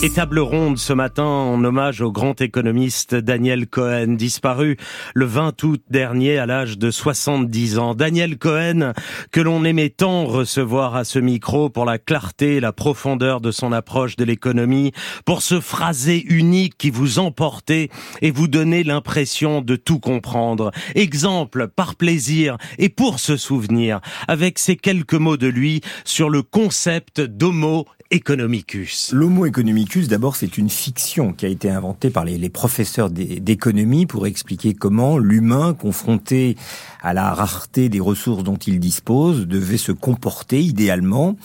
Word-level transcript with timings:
Et 0.00 0.10
table 0.10 0.38
ronde 0.38 0.78
ce 0.78 0.92
matin 0.92 1.24
en 1.24 1.64
hommage 1.64 2.02
au 2.02 2.12
grand 2.12 2.40
économiste 2.40 3.16
Daniel 3.16 3.66
Cohen, 3.66 4.14
disparu 4.14 4.76
le 5.12 5.24
20 5.24 5.60
août 5.64 5.82
dernier 5.90 6.38
à 6.38 6.46
l'âge 6.46 6.78
de 6.78 6.92
70 6.92 7.80
ans. 7.80 7.96
Daniel 7.96 8.38
Cohen, 8.38 8.92
que 9.32 9.40
l'on 9.40 9.64
aimait 9.64 9.88
tant 9.88 10.24
recevoir 10.24 10.94
à 10.94 11.02
ce 11.02 11.18
micro 11.18 11.68
pour 11.68 11.84
la 11.84 11.98
clarté 11.98 12.54
et 12.54 12.60
la 12.60 12.72
profondeur 12.72 13.40
de 13.40 13.50
son 13.50 13.72
approche 13.72 14.14
de 14.14 14.22
l'économie, 14.22 14.92
pour 15.24 15.42
ce 15.42 15.58
phrasé 15.58 16.24
unique 16.28 16.78
qui 16.78 16.90
vous 16.90 17.18
emportait 17.18 17.88
et 18.22 18.30
vous 18.30 18.46
donnait 18.46 18.84
l'impression 18.84 19.62
de 19.62 19.74
tout 19.74 19.98
comprendre. 19.98 20.70
Exemple, 20.94 21.66
par 21.66 21.96
plaisir 21.96 22.56
et 22.78 22.88
pour 22.88 23.18
se 23.18 23.36
souvenir, 23.36 24.00
avec 24.28 24.60
ces 24.60 24.76
quelques 24.76 25.14
mots 25.14 25.36
de 25.36 25.48
lui 25.48 25.80
sur 26.04 26.30
le 26.30 26.42
concept 26.42 27.20
d'homo 27.20 27.84
economicus. 28.10 29.12
L'homo 29.12 29.44
economicus, 29.46 29.87
d'abord, 30.08 30.36
c'est 30.36 30.58
une 30.58 30.68
fiction 30.68 31.32
qui 31.32 31.46
a 31.46 31.48
été 31.48 31.70
inventée 31.70 32.10
par 32.10 32.24
les, 32.24 32.48
professeurs 32.48 33.10
d'économie 33.10 34.06
pour 34.06 34.26
expliquer 34.26 34.74
comment 34.74 35.18
l'humain, 35.18 35.74
confronté 35.74 36.56
à 37.02 37.14
la 37.14 37.32
rareté 37.32 37.88
des 37.88 38.00
ressources 38.00 38.44
dont 38.44 38.56
il 38.56 38.80
dispose, 38.80 39.46
devait 39.46 39.76
se 39.76 39.92
comporter 39.92 40.60
idéalement 40.60 41.36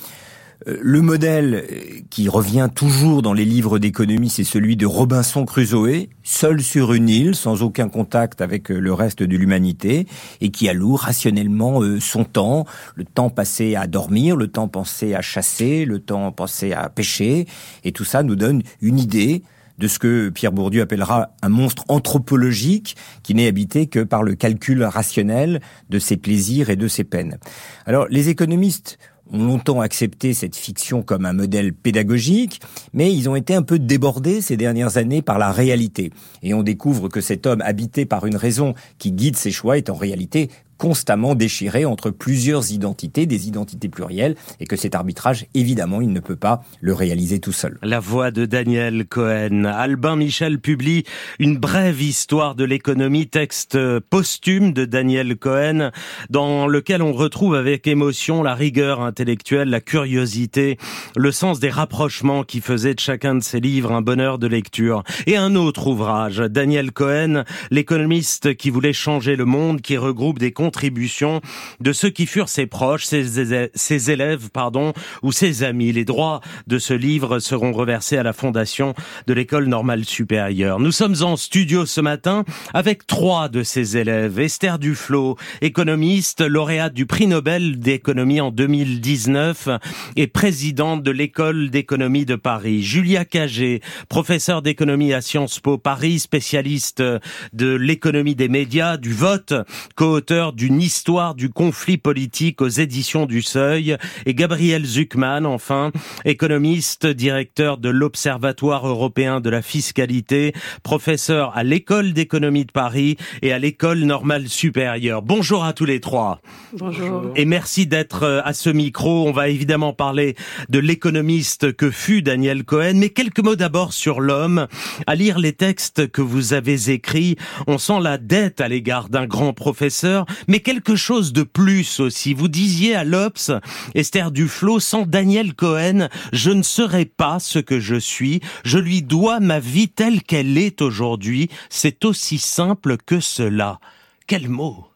le 0.65 1.01
modèle 1.01 1.55
euh, 1.55 1.99
qui 2.09 2.29
revient 2.29 2.69
toujours 2.73 3.21
dans 3.21 3.33
les 3.33 3.45
livres 3.45 3.79
d'économie, 3.79 4.29
c'est 4.29 4.43
celui 4.43 4.75
de 4.77 4.85
Robinson 4.85 5.45
Crusoe, 5.45 6.07
seul 6.23 6.61
sur 6.61 6.93
une 6.93 7.09
île, 7.09 7.35
sans 7.35 7.63
aucun 7.63 7.89
contact 7.89 8.41
avec 8.41 8.71
euh, 8.71 8.79
le 8.79 8.93
reste 8.93 9.23
de 9.23 9.37
l'humanité, 9.37 10.07
et 10.41 10.49
qui 10.49 10.69
alloue 10.69 10.95
rationnellement 10.95 11.81
son 11.99 12.23
temps, 12.23 12.65
le 12.95 13.03
temps 13.03 13.29
passé 13.29 13.75
à 13.75 13.87
dormir, 13.87 14.35
le 14.35 14.47
temps 14.47 14.67
passé 14.67 15.15
à 15.15 15.21
chasser, 15.21 15.85
le 15.85 15.99
temps 15.99 16.31
passé 16.31 16.73
à 16.73 16.89
pêcher, 16.89 17.47
et 17.83 17.91
tout 17.91 18.05
ça 18.05 18.23
nous 18.23 18.35
donne 18.35 18.63
une 18.81 18.99
idée 18.99 19.43
de 19.79 19.87
ce 19.87 19.99
que 19.99 20.29
Pierre 20.29 20.51
Bourdieu 20.51 20.81
appellera 20.81 21.31
un 21.41 21.49
monstre 21.49 21.83
anthropologique 21.87 22.95
qui 23.23 23.33
n'est 23.33 23.47
habité 23.47 23.87
que 23.87 23.99
par 23.99 24.23
le 24.23 24.35
calcul 24.35 24.83
rationnel 24.83 25.61
de 25.89 25.99
ses 25.99 26.17
plaisirs 26.17 26.69
et 26.69 26.75
de 26.75 26.87
ses 26.87 27.03
peines. 27.03 27.37
Alors 27.85 28.07
les 28.09 28.29
économistes 28.29 28.99
ont 29.33 29.43
longtemps 29.43 29.81
accepté 29.81 30.33
cette 30.33 30.55
fiction 30.55 31.01
comme 31.01 31.25
un 31.25 31.33
modèle 31.33 31.73
pédagogique, 31.73 32.61
mais 32.93 33.13
ils 33.13 33.27
ont 33.27 33.35
été 33.35 33.55
un 33.55 33.63
peu 33.63 33.79
débordés 33.79 34.41
ces 34.41 34.55
dernières 34.55 34.97
années 34.97 35.21
par 35.21 35.39
la 35.39 35.51
réalité. 35.51 36.11
Et 36.43 36.53
on 36.53 36.63
découvre 36.63 37.09
que 37.09 37.19
cet 37.19 37.45
homme 37.45 37.61
habité 37.61 38.05
par 38.05 38.25
une 38.25 38.37
raison 38.37 38.73
qui 38.99 39.11
guide 39.11 39.35
ses 39.35 39.51
choix 39.51 39.77
est 39.77 39.89
en 39.89 39.95
réalité 39.95 40.49
constamment 40.77 41.35
déchiré 41.35 41.85
entre 41.85 42.09
plusieurs 42.09 42.71
identités, 42.71 43.25
des 43.25 43.47
identités 43.47 43.89
plurielles, 43.89 44.35
et 44.59 44.65
que 44.65 44.75
cet 44.75 44.95
arbitrage, 44.95 45.45
évidemment, 45.53 46.01
il 46.01 46.11
ne 46.11 46.19
peut 46.19 46.35
pas 46.35 46.63
le 46.81 46.93
réaliser 46.93 47.39
tout 47.39 47.51
seul. 47.51 47.77
La 47.81 47.99
voix 47.99 48.31
de 48.31 48.45
Daniel 48.45 49.05
Cohen. 49.05 49.65
Albin 49.65 50.15
Michel 50.15 50.59
publie 50.59 51.03
une 51.39 51.57
brève 51.57 52.01
histoire 52.01 52.55
de 52.55 52.63
l'économie, 52.63 53.27
texte 53.27 53.77
posthume 53.99 54.73
de 54.73 54.85
Daniel 54.85 55.35
Cohen, 55.37 55.91
dans 56.29 56.67
lequel 56.67 57.01
on 57.01 57.13
retrouve 57.13 57.55
avec 57.55 57.87
émotion 57.87 58.43
la 58.43 58.55
rigueur 58.55 59.01
intellectuelle, 59.01 59.69
la 59.69 59.81
curiosité, 59.81 60.77
le 61.15 61.31
sens 61.31 61.59
des 61.59 61.69
rapprochements 61.69 62.43
qui 62.43 62.61
faisaient 62.61 62.95
de 62.95 62.99
chacun 62.99 63.35
de 63.35 63.43
ses 63.43 63.59
livres 63.59 63.91
un 63.91 64.01
bonheur 64.01 64.39
de 64.39 64.47
lecture. 64.47 65.03
Et 65.27 65.37
un 65.37 65.55
autre 65.55 65.87
ouvrage, 65.87 66.37
Daniel 66.37 66.91
Cohen, 66.91 67.43
l'économiste 67.71 68.55
qui 68.55 68.69
voulait 68.69 68.93
changer 68.93 69.35
le 69.35 69.45
monde, 69.45 69.81
qui 69.81 69.97
regroupe 69.97 70.39
des 70.39 70.51
contribution 70.63 71.41
de 71.81 71.91
ceux 71.91 72.09
qui 72.09 72.25
furent 72.25 72.47
ses 72.47 72.67
proches, 72.67 73.03
ses, 73.03 74.11
élèves, 74.11 74.49
pardon, 74.49 74.93
ou 75.21 75.33
ses 75.33 75.63
amis. 75.63 75.91
Les 75.91 76.05
droits 76.05 76.39
de 76.67 76.79
ce 76.79 76.93
livre 76.93 77.39
seront 77.39 77.73
reversés 77.73 78.17
à 78.17 78.23
la 78.23 78.31
fondation 78.31 78.93
de 79.27 79.33
l'école 79.33 79.65
normale 79.65 80.05
supérieure. 80.05 80.79
Nous 80.79 80.93
sommes 80.93 81.17
en 81.21 81.35
studio 81.35 81.85
ce 81.85 81.99
matin 81.99 82.45
avec 82.73 83.07
trois 83.07 83.49
de 83.49 83.61
ses 83.61 83.97
élèves. 83.97 84.39
Esther 84.39 84.79
Duflo, 84.79 85.37
économiste, 85.61 86.39
lauréate 86.39 86.93
du 86.93 87.05
prix 87.05 87.27
Nobel 87.27 87.77
d'économie 87.77 88.39
en 88.39 88.49
2019 88.49 89.67
et 90.15 90.27
présidente 90.27 91.03
de 91.03 91.11
l'école 91.11 91.71
d'économie 91.71 92.25
de 92.25 92.35
Paris. 92.35 92.83
Julia 92.83 93.25
Cagé, 93.25 93.81
professeure 94.07 94.61
d'économie 94.61 95.11
à 95.11 95.19
Sciences 95.19 95.59
Po 95.59 95.77
Paris, 95.77 96.19
spécialiste 96.19 97.03
de 97.51 97.75
l'économie 97.75 98.35
des 98.35 98.47
médias, 98.47 98.95
du 98.95 99.11
vote, 99.11 99.53
co-auteur 99.95 100.52
d'une 100.53 100.81
histoire 100.81 101.35
du 101.35 101.49
conflit 101.49 101.97
politique 101.97 102.61
aux 102.61 102.67
éditions 102.67 103.25
du 103.25 103.41
Seuil 103.41 103.97
et 104.25 104.33
Gabriel 104.33 104.85
Zuckman, 104.85 105.45
enfin, 105.45 105.91
économiste, 106.25 107.05
directeur 107.07 107.77
de 107.77 107.89
l'Observatoire 107.89 108.87
européen 108.87 109.41
de 109.41 109.49
la 109.49 109.61
fiscalité, 109.61 110.53
professeur 110.83 111.55
à 111.55 111.63
l'école 111.63 112.13
d'économie 112.13 112.65
de 112.65 112.71
Paris 112.71 113.17
et 113.41 113.51
à 113.51 113.59
l'école 113.59 113.99
normale 113.99 114.47
supérieure. 114.47 115.21
Bonjour 115.21 115.63
à 115.63 115.73
tous 115.73 115.85
les 115.85 115.99
trois. 115.99 116.41
Bonjour. 116.77 117.31
Et 117.35 117.45
merci 117.45 117.87
d'être 117.87 118.23
euh, 118.23 118.41
à 118.43 118.53
ce 118.53 118.69
micro. 118.69 119.27
On 119.27 119.31
va 119.31 119.49
évidemment 119.49 119.93
parler 119.93 120.35
de 120.69 120.79
l'économiste 120.79 121.73
que 121.73 121.91
fut 121.91 122.21
Daniel 122.21 122.63
Cohen, 122.63 122.93
mais 122.95 123.09
quelques 123.09 123.39
mots 123.39 123.55
d'abord 123.55 123.93
sur 123.93 124.21
l'homme. 124.21 124.67
À 125.07 125.15
lire 125.15 125.39
les 125.39 125.53
textes 125.53 126.11
que 126.11 126.21
vous 126.21 126.53
avez 126.53 126.89
écrits, 126.89 127.35
on 127.67 127.77
sent 127.77 127.99
la 128.01 128.17
dette 128.17 128.61
à 128.61 128.67
l'égard 128.67 129.09
d'un 129.09 129.25
grand 129.25 129.53
professeur, 129.53 130.25
mais 130.47 130.59
quelque 130.59 130.95
chose 130.95 131.33
de 131.33 131.43
plus 131.43 131.99
aussi. 131.99 132.33
Vous 132.33 132.47
disiez 132.47 132.95
à 132.95 133.03
l'Obs, 133.03 133.51
Esther 133.95 134.31
Duflo, 134.31 134.79
sans 134.79 135.05
Daniel 135.05 135.53
Cohen, 135.53 136.07
je 136.31 136.51
ne 136.51 136.63
serais 136.63 137.05
pas 137.05 137.39
ce 137.39 137.59
que 137.59 137.79
je 137.79 137.95
suis. 137.95 138.41
Je 138.63 138.77
lui 138.77 139.01
dois 139.01 139.39
ma 139.39 139.59
vie 139.59 139.89
telle 139.89 140.23
qu'elle 140.23 140.57
est 140.57 140.81
aujourd'hui. 140.81 141.49
C'est 141.69 142.05
aussi 142.05 142.37
simple 142.37 142.97
que 142.97 143.19
cela. 143.19 143.79
Quel 144.27 144.49
mot 144.49 144.92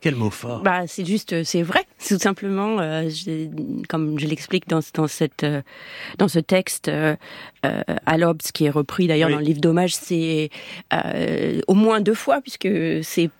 quel 0.00 0.14
mot 0.14 0.30
fort. 0.30 0.62
Bah, 0.62 0.86
c'est 0.86 1.04
juste, 1.04 1.32
euh, 1.32 1.42
c'est 1.44 1.62
vrai. 1.62 1.84
Tout 2.06 2.18
simplement, 2.18 2.78
euh, 2.78 3.10
comme 3.88 4.18
je 4.18 4.26
l'explique 4.26 4.68
dans, 4.68 4.78
dans 4.94 5.08
cette, 5.08 5.42
euh, 5.42 5.62
dans 6.18 6.28
ce 6.28 6.38
texte, 6.38 6.88
euh, 6.88 7.16
à 7.62 8.18
l'Obs, 8.18 8.52
qui 8.52 8.66
est 8.66 8.70
repris 8.70 9.08
d'ailleurs 9.08 9.30
dans 9.30 9.38
le 9.38 9.44
livre 9.44 9.60
d'hommage, 9.60 9.94
c'est 9.94 10.50
au 11.66 11.74
moins 11.74 12.00
deux 12.00 12.14
fois, 12.14 12.40
puisque 12.40 12.68
c'est 13.02 13.30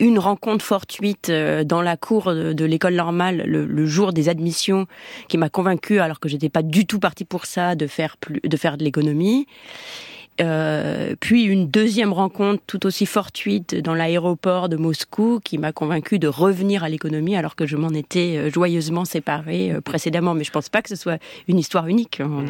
une 0.00 0.18
rencontre 0.18 0.64
fortuite 0.64 1.30
dans 1.30 1.80
la 1.80 1.96
cour 1.96 2.34
de, 2.34 2.64
l'école 2.64 2.94
normale 2.94 3.44
le, 3.46 3.64
le, 3.64 3.86
jour 3.86 4.12
des 4.12 4.28
admissions 4.28 4.86
qui 5.28 5.38
m'a 5.38 5.48
convaincu, 5.48 6.00
alors 6.00 6.18
que 6.18 6.28
j'étais 6.28 6.48
pas 6.48 6.62
du 6.62 6.86
tout 6.86 6.98
partie 6.98 7.24
pour 7.24 7.46
ça, 7.46 7.76
de 7.76 7.86
faire 7.86 8.16
plus, 8.16 8.40
de 8.42 8.56
faire 8.56 8.76
de 8.76 8.84
l'économie. 8.84 9.46
Euh, 10.40 11.14
puis 11.20 11.44
une 11.44 11.68
deuxième 11.68 12.12
rencontre 12.12 12.62
tout 12.66 12.86
aussi 12.86 13.04
fortuite 13.04 13.74
dans 13.76 13.94
l'aéroport 13.94 14.70
de 14.70 14.76
Moscou 14.76 15.40
qui 15.44 15.58
m'a 15.58 15.72
convaincu 15.72 16.18
de 16.18 16.26
revenir 16.26 16.84
à 16.84 16.88
l'économie 16.88 17.36
alors 17.36 17.54
que 17.54 17.66
je 17.66 17.76
m'en 17.76 17.90
étais 17.90 18.38
euh, 18.38 18.50
joyeusement 18.50 19.04
séparée 19.04 19.72
euh, 19.72 19.80
précédemment. 19.82 20.32
Mais 20.32 20.44
je 20.44 20.50
pense 20.50 20.70
pas 20.70 20.80
que 20.80 20.88
ce 20.88 20.96
soit 20.96 21.20
une 21.48 21.58
histoire 21.58 21.86
unique. 21.86 22.20
Mmh. 22.20 22.46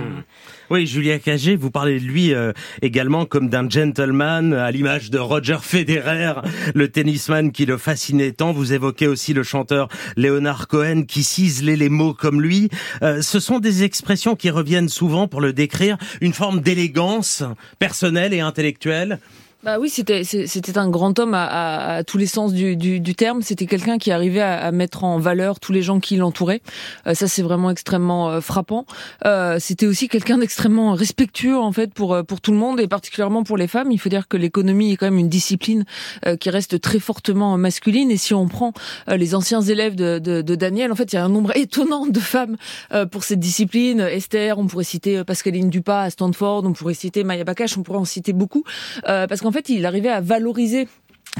Oui, 0.72 0.86
Julia 0.86 1.18
Cagé, 1.18 1.54
vous 1.54 1.70
parlez 1.70 2.00
de 2.00 2.04
lui 2.06 2.32
également 2.80 3.26
comme 3.26 3.50
d'un 3.50 3.68
gentleman 3.68 4.54
à 4.54 4.70
l'image 4.70 5.10
de 5.10 5.18
Roger 5.18 5.58
Federer, 5.60 6.32
le 6.74 6.88
tennisman 6.88 7.52
qui 7.52 7.66
le 7.66 7.76
fascinait 7.76 8.32
tant. 8.32 8.52
Vous 8.52 8.72
évoquez 8.72 9.06
aussi 9.06 9.34
le 9.34 9.42
chanteur 9.42 9.88
Leonard 10.16 10.68
Cohen 10.68 11.02
qui 11.02 11.24
ciselait 11.24 11.76
les 11.76 11.90
mots 11.90 12.14
comme 12.14 12.40
lui. 12.40 12.70
ce 13.02 13.38
sont 13.38 13.58
des 13.58 13.82
expressions 13.82 14.34
qui 14.34 14.48
reviennent 14.48 14.88
souvent 14.88 15.28
pour 15.28 15.42
le 15.42 15.52
décrire, 15.52 15.98
une 16.22 16.32
forme 16.32 16.62
d'élégance 16.62 17.42
personnel 17.78 18.32
et 18.32 18.40
intellectuel 18.40 19.18
bah 19.62 19.78
oui, 19.78 19.88
c'était 19.88 20.24
c'était 20.24 20.76
un 20.76 20.90
grand 20.90 21.16
homme 21.20 21.34
à, 21.34 21.94
à, 21.94 22.02
tous 22.02 22.18
les 22.18 22.26
sens 22.26 22.52
du, 22.52 22.74
du, 22.74 22.98
du 22.98 23.14
terme. 23.14 23.42
C'était 23.42 23.66
quelqu'un 23.66 23.96
qui 23.96 24.10
arrivait 24.10 24.40
à, 24.40 24.58
à, 24.58 24.72
mettre 24.72 25.04
en 25.04 25.20
valeur 25.20 25.60
tous 25.60 25.70
les 25.70 25.82
gens 25.82 26.00
qui 26.00 26.16
l'entouraient. 26.16 26.62
Euh, 27.06 27.14
ça, 27.14 27.28
c'est 27.28 27.42
vraiment 27.42 27.70
extrêmement 27.70 28.28
euh, 28.28 28.40
frappant. 28.40 28.86
Euh, 29.24 29.58
c'était 29.60 29.86
aussi 29.86 30.08
quelqu'un 30.08 30.38
d'extrêmement 30.38 30.94
respectueux 30.94 31.56
en 31.56 31.70
fait 31.70 31.94
pour 31.94 32.24
pour 32.26 32.40
tout 32.40 32.50
le 32.50 32.58
monde 32.58 32.80
et 32.80 32.88
particulièrement 32.88 33.44
pour 33.44 33.56
les 33.56 33.68
femmes. 33.68 33.92
Il 33.92 33.98
faut 33.98 34.08
dire 34.08 34.26
que 34.26 34.36
l'économie 34.36 34.94
est 34.94 34.96
quand 34.96 35.06
même 35.06 35.18
une 35.18 35.28
discipline 35.28 35.84
qui 36.40 36.50
reste 36.50 36.80
très 36.80 36.98
fortement 36.98 37.56
masculine. 37.56 38.10
Et 38.10 38.16
si 38.16 38.34
on 38.34 38.48
prend 38.48 38.72
les 39.06 39.34
anciens 39.36 39.62
élèves 39.62 39.94
de, 39.94 40.18
de, 40.18 40.42
de, 40.42 40.54
Daniel, 40.56 40.90
en 40.90 40.96
fait, 40.96 41.12
il 41.12 41.16
y 41.16 41.18
a 41.18 41.24
un 41.24 41.28
nombre 41.28 41.56
étonnant 41.56 42.06
de 42.06 42.18
femmes 42.18 42.56
pour 43.12 43.22
cette 43.22 43.38
discipline. 43.38 44.00
Esther, 44.00 44.58
on 44.58 44.66
pourrait 44.66 44.82
citer 44.82 45.22
Pascaline 45.22 45.70
Dupas 45.70 46.02
à 46.02 46.10
Stanford, 46.10 46.64
on 46.64 46.72
pourrait 46.72 46.94
citer 46.94 47.22
Maya 47.22 47.44
Bakash, 47.44 47.78
on 47.78 47.84
pourrait 47.84 47.98
en 47.98 48.04
citer 48.04 48.32
beaucoup 48.32 48.64
parce 49.04 49.40
qu'en 49.40 49.51
en 49.51 49.51
fait, 49.52 49.68
il 49.68 49.86
arrivait 49.86 50.08
à 50.08 50.20
valoriser 50.20 50.88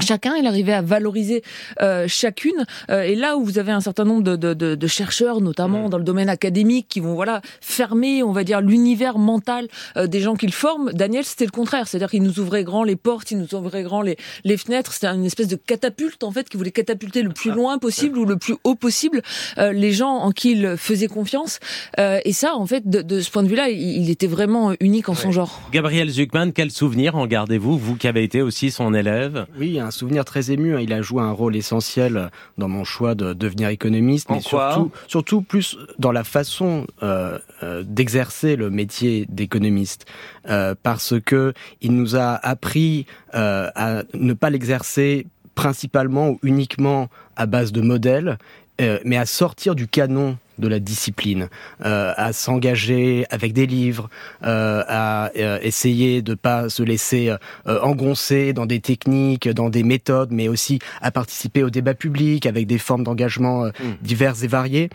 Chacun, 0.01 0.35
il 0.35 0.47
arrivait 0.47 0.73
à 0.73 0.81
valoriser 0.81 1.43
euh, 1.79 2.05
chacune. 2.07 2.65
Euh, 2.89 3.03
et 3.03 3.13
là 3.13 3.37
où 3.37 3.45
vous 3.45 3.59
avez 3.59 3.71
un 3.71 3.79
certain 3.79 4.05
nombre 4.05 4.23
de, 4.23 4.35
de, 4.35 4.55
de, 4.55 4.73
de 4.73 4.87
chercheurs, 4.87 5.39
notamment 5.39 5.85
mmh. 5.85 5.89
dans 5.91 5.97
le 5.99 6.03
domaine 6.03 6.29
académique, 6.29 6.87
qui 6.89 6.99
vont 6.99 7.13
voilà 7.13 7.41
fermer, 7.61 8.23
on 8.23 8.31
va 8.31 8.43
dire, 8.43 8.59
l'univers 8.59 9.19
mental 9.19 9.67
euh, 9.95 10.07
des 10.07 10.19
gens 10.19 10.33
qu'ils 10.33 10.51
forment, 10.51 10.91
Daniel, 10.93 11.23
c'était 11.23 11.45
le 11.45 11.51
contraire. 11.51 11.87
C'est-à-dire 11.87 12.09
qu'il 12.09 12.23
nous 12.23 12.39
ouvrait 12.39 12.63
grand 12.63 12.83
les 12.83 12.95
portes, 12.95 13.29
il 13.29 13.37
nous 13.37 13.53
ouvrait 13.53 13.83
grand 13.83 14.01
les, 14.01 14.17
les 14.43 14.57
fenêtres. 14.57 14.93
C'était 14.93 15.07
une 15.07 15.25
espèce 15.25 15.47
de 15.47 15.55
catapulte, 15.57 16.23
en 16.23 16.31
fait, 16.31 16.49
qui 16.49 16.57
voulait 16.57 16.71
catapulter 16.71 17.21
le 17.21 17.29
plus 17.29 17.51
loin 17.51 17.77
possible 17.77 18.17
ou 18.17 18.25
le 18.25 18.37
plus 18.37 18.55
haut 18.63 18.75
possible 18.75 19.21
les 19.57 19.91
gens 19.91 20.17
en 20.17 20.31
qui 20.31 20.53
il 20.53 20.75
faisait 20.77 21.07
confiance. 21.07 21.59
et 21.97 22.33
ça, 22.33 22.55
en 22.55 22.65
fait, 22.65 22.87
de, 22.89 23.01
de 23.01 23.19
ce 23.19 23.29
point 23.29 23.43
de 23.43 23.47
vue-là, 23.47 23.69
il, 23.69 24.03
il, 24.03 24.09
était 24.09 24.27
vraiment 24.27 24.73
unique 24.79 25.09
en 25.09 25.13
son 25.13 25.31
genre. 25.31 25.61
Gabriel 25.71 26.09
Zuckman, 26.09 26.51
quel 26.51 26.71
souvenir 26.71 27.15
en 27.15 27.27
gardez-vous, 27.27 27.77
vous 27.77 27.95
qui 27.95 28.07
avez 28.07 28.23
été 28.23 28.41
aussi 28.41 28.71
son 28.71 28.93
élève? 28.93 29.45
Oui, 29.59 29.79
un 29.83 29.91
souvenir 29.91 30.25
très 30.25 30.51
ému. 30.51 30.75
Hein. 30.75 30.79
Il 30.79 30.93
a 30.93 31.01
joué 31.01 31.21
un 31.21 31.31
rôle 31.31 31.55
essentiel 31.55 32.31
dans 32.57 32.67
mon 32.67 32.83
choix 32.83 33.15
de 33.15 33.33
devenir 33.33 33.69
économiste, 33.69 34.29
mais 34.29 34.41
surtout, 34.41 34.91
surtout 35.07 35.41
plus 35.41 35.77
dans 35.99 36.11
la 36.11 36.23
façon 36.23 36.87
euh, 37.01 37.37
euh, 37.61 37.83
d'exercer 37.85 38.55
le 38.55 38.69
métier 38.69 39.25
d'économiste, 39.29 40.05
euh, 40.49 40.75
parce 40.81 41.19
que 41.19 41.53
il 41.81 41.93
nous 41.93 42.15
a 42.15 42.33
appris 42.35 43.05
euh, 43.35 43.69
à 43.75 44.03
ne 44.13 44.33
pas 44.33 44.49
l'exercer 44.49 45.27
principalement 45.55 46.29
ou 46.29 46.39
uniquement 46.43 47.09
à 47.35 47.45
base 47.45 47.71
de 47.71 47.81
modèles, 47.81 48.37
euh, 48.81 48.99
mais 49.05 49.17
à 49.17 49.25
sortir 49.25 49.75
du 49.75 49.87
canon 49.87 50.37
de 50.57 50.67
la 50.67 50.79
discipline, 50.79 51.49
euh, 51.85 52.13
à 52.15 52.33
s'engager 52.33 53.25
avec 53.29 53.53
des 53.53 53.65
livres, 53.65 54.09
euh, 54.43 54.83
à 54.87 55.31
euh, 55.37 55.59
essayer 55.61 56.21
de 56.21 56.33
pas 56.33 56.69
se 56.69 56.83
laisser 56.83 57.29
euh, 57.29 57.79
engoncer 57.81 58.53
dans 58.53 58.65
des 58.65 58.79
techniques, 58.79 59.49
dans 59.49 59.69
des 59.69 59.83
méthodes, 59.83 60.31
mais 60.31 60.47
aussi 60.47 60.79
à 61.01 61.11
participer 61.11 61.63
au 61.63 61.69
débat 61.69 61.93
public 61.93 62.45
avec 62.45 62.67
des 62.67 62.77
formes 62.77 63.03
d'engagement 63.03 63.65
mmh. 63.65 63.71
diverses 64.01 64.43
et 64.43 64.47
variées. 64.47 64.89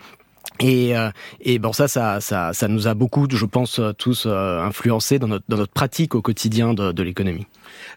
Et, 0.61 0.97
euh, 0.97 1.09
et 1.41 1.57
bon 1.59 1.73
ça, 1.73 1.87
ça, 1.87 2.19
ça, 2.21 2.51
ça 2.53 2.67
nous 2.67 2.87
a 2.87 2.93
beaucoup, 2.93 3.27
je 3.29 3.45
pense, 3.45 3.79
tous 3.97 4.25
euh, 4.25 4.59
influencés 4.61 5.19
dans 5.19 5.27
notre, 5.27 5.45
dans 5.47 5.57
notre 5.57 5.73
pratique 5.73 6.15
au 6.15 6.21
quotidien 6.21 6.73
de, 6.73 6.91
de 6.91 7.03
l'économie. 7.03 7.47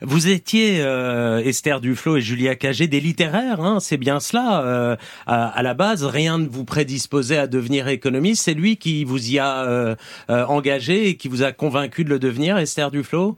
Vous 0.00 0.28
étiez 0.28 0.80
euh, 0.80 1.38
Esther 1.44 1.80
Duflo 1.80 2.16
et 2.16 2.20
Julia 2.20 2.54
Cagé 2.56 2.86
des 2.86 3.00
littéraires, 3.00 3.60
hein, 3.60 3.78
c'est 3.80 3.96
bien 3.96 4.20
cela. 4.20 4.62
Euh, 4.64 4.96
à, 5.26 5.46
à, 5.46 5.62
la 5.62 5.74
base, 5.74 6.04
rien 6.04 6.38
ne 6.38 6.48
vous 6.48 6.64
prédisposait 6.64 7.38
à 7.38 7.46
devenir 7.46 7.88
économiste. 7.88 8.44
C'est 8.44 8.54
lui 8.54 8.76
qui 8.76 9.04
vous 9.04 9.30
y 9.30 9.38
a 9.38 9.64
euh, 9.64 9.94
euh, 10.30 10.44
engagé 10.46 11.08
et 11.08 11.16
qui 11.16 11.28
vous 11.28 11.42
a 11.42 11.52
convaincu 11.52 12.04
de 12.04 12.10
le 12.10 12.18
devenir, 12.18 12.58
Esther 12.58 12.90
Duflo. 12.90 13.36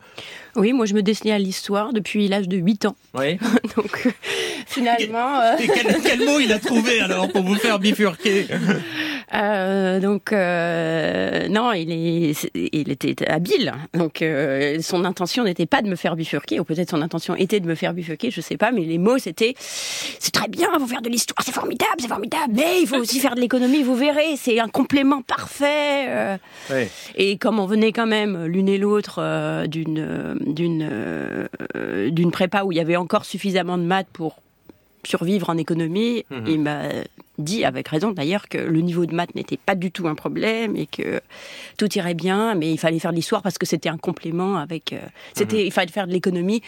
Oui, 0.56 0.72
moi 0.72 0.86
je 0.86 0.94
me 0.94 1.02
dessinais 1.02 1.32
à 1.32 1.38
l'histoire 1.38 1.92
depuis 1.92 2.28
l'âge 2.28 2.48
de 2.48 2.56
8 2.56 2.86
ans. 2.86 2.96
Oui. 3.14 3.38
Donc 3.76 4.08
finalement. 4.66 5.40
Et, 5.58 5.64
et 5.64 5.68
quel, 5.68 5.96
quel 6.02 6.24
mot 6.24 6.38
il 6.40 6.52
a 6.52 6.58
trouvé 6.58 7.00
alors 7.00 7.28
pour 7.28 7.42
vous 7.42 7.56
faire 7.56 7.78
bifurquer? 7.78 8.46
euh, 9.34 10.00
donc 10.00 10.32
euh, 10.32 11.48
non, 11.48 11.72
il 11.72 11.90
est, 11.90 12.50
il 12.54 12.90
était 12.90 13.28
habile. 13.28 13.72
Donc 13.92 14.22
euh, 14.22 14.80
son 14.80 15.04
intention 15.04 15.44
n'était 15.44 15.66
pas 15.66 15.82
de 15.82 15.88
me 15.88 15.96
faire 15.96 16.16
bifurquer, 16.16 16.60
ou 16.60 16.64
peut-être 16.64 16.90
son 16.90 17.02
intention 17.02 17.34
était 17.34 17.60
de 17.60 17.66
me 17.66 17.74
faire 17.74 17.94
bifurquer, 17.94 18.30
je 18.30 18.40
sais 18.40 18.56
pas. 18.56 18.70
Mais 18.70 18.82
les 18.82 18.98
mots 18.98 19.18
c'était, 19.18 19.54
c'est 19.58 20.32
très 20.32 20.48
bien, 20.48 20.68
vous 20.78 20.86
faire 20.86 21.02
de 21.02 21.08
l'histoire, 21.08 21.44
c'est 21.44 21.54
formidable, 21.54 21.96
c'est 22.00 22.08
formidable. 22.08 22.52
Mais 22.54 22.80
il 22.82 22.86
faut 22.86 22.96
aussi 22.96 23.18
faire 23.18 23.34
de 23.34 23.40
l'économie, 23.40 23.82
vous 23.82 23.96
verrez, 23.96 24.36
c'est 24.36 24.60
un 24.60 24.68
complément 24.68 25.22
parfait. 25.22 26.38
Oui. 26.70 26.84
Et 27.16 27.36
comme 27.38 27.58
on 27.58 27.66
venait 27.66 27.92
quand 27.92 28.06
même 28.06 28.46
l'une 28.46 28.68
et 28.68 28.78
l'autre 28.78 29.66
d'une 29.66 30.36
d'une 30.40 31.48
d'une 32.10 32.30
prépa 32.30 32.62
où 32.64 32.72
il 32.72 32.76
y 32.76 32.80
avait 32.80 32.96
encore 32.96 33.24
suffisamment 33.24 33.78
de 33.78 33.82
maths 33.82 34.08
pour 34.12 34.36
survivre 35.04 35.50
en 35.50 35.58
économie, 35.58 36.24
mmh. 36.30 36.36
il 36.46 36.60
m'a 36.60 36.80
dit 37.38 37.64
avec 37.64 37.88
raison 37.88 38.12
d'ailleurs 38.12 38.48
que 38.48 38.58
le 38.58 38.80
niveau 38.80 39.06
de 39.06 39.14
maths 39.14 39.34
n'était 39.34 39.56
pas 39.56 39.74
du 39.74 39.90
tout 39.90 40.06
un 40.06 40.14
problème 40.14 40.76
et 40.76 40.86
que 40.86 41.20
tout 41.78 41.92
irait 41.96 42.14
bien, 42.14 42.54
mais 42.54 42.70
il 42.70 42.78
fallait 42.78 42.98
faire 42.98 43.10
de 43.10 43.16
l'histoire 43.16 43.42
parce 43.42 43.58
que 43.58 43.66
c'était 43.66 43.88
un 43.88 43.98
complément 43.98 44.56
avec. 44.56 44.92
Euh, 44.92 45.00
c'était, 45.34 45.56
mmh. 45.56 45.66
il 45.66 45.72
fallait 45.72 45.92
faire 45.92 46.06
de 46.06 46.12
l'économie 46.12 46.62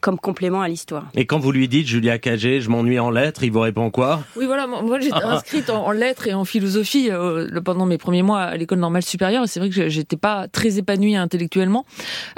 comme 0.00 0.18
complément 0.18 0.62
à 0.62 0.68
l'histoire. 0.68 1.08
Et 1.14 1.26
quand 1.26 1.38
vous 1.38 1.52
lui 1.52 1.68
dites, 1.68 1.86
Julia 1.86 2.18
Cagé, 2.18 2.60
je 2.60 2.70
m'ennuie 2.70 2.98
en 2.98 3.10
lettres, 3.10 3.42
il 3.42 3.52
vous 3.52 3.60
répond 3.60 3.90
quoi? 3.90 4.22
Oui, 4.36 4.46
voilà, 4.46 4.66
moi 4.66 4.98
j'étais 5.00 5.14
inscrite 5.22 5.70
en, 5.70 5.86
en, 5.86 5.90
lettres 5.90 6.26
et 6.26 6.34
en 6.34 6.44
philosophie 6.44 7.08
euh, 7.10 7.60
pendant 7.60 7.86
mes 7.86 7.98
premiers 7.98 8.22
mois 8.22 8.40
à 8.40 8.56
l'école 8.56 8.78
normale 8.78 9.02
supérieure, 9.02 9.44
et 9.44 9.46
c'est 9.46 9.60
vrai 9.60 9.70
que 9.70 9.88
j'étais 9.88 10.16
pas 10.16 10.48
très 10.48 10.78
épanouie 10.78 11.16
intellectuellement. 11.16 11.84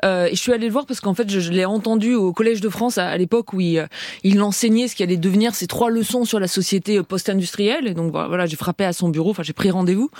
Euh, 0.04 0.26
et 0.26 0.34
je 0.34 0.40
suis 0.40 0.52
allée 0.52 0.66
le 0.66 0.72
voir 0.72 0.86
parce 0.86 1.00
qu'en 1.00 1.14
fait, 1.14 1.30
je, 1.30 1.40
je 1.40 1.50
l'ai 1.50 1.64
entendu 1.64 2.14
au 2.14 2.32
Collège 2.32 2.60
de 2.60 2.68
France 2.68 2.98
à, 2.98 3.08
à 3.08 3.16
l'époque 3.16 3.52
où 3.52 3.60
il, 3.60 3.78
euh, 3.78 3.86
il 4.24 4.40
enseignait 4.42 4.88
ce 4.88 4.96
qui 4.96 5.02
allait 5.02 5.16
devenir 5.16 5.54
ces 5.54 5.66
trois 5.66 5.90
leçons 5.90 6.24
sur 6.24 6.40
la 6.40 6.48
société 6.48 6.98
euh, 6.98 7.02
post-industrielle. 7.02 7.86
Et 7.86 7.94
donc 7.94 8.12
voilà, 8.12 8.46
j'ai 8.46 8.56
frappé 8.56 8.84
à 8.84 8.92
son 8.92 9.08
bureau, 9.08 9.30
enfin 9.30 9.42
j'ai 9.42 9.52
pris 9.52 9.70
rendez-vous. 9.70 10.10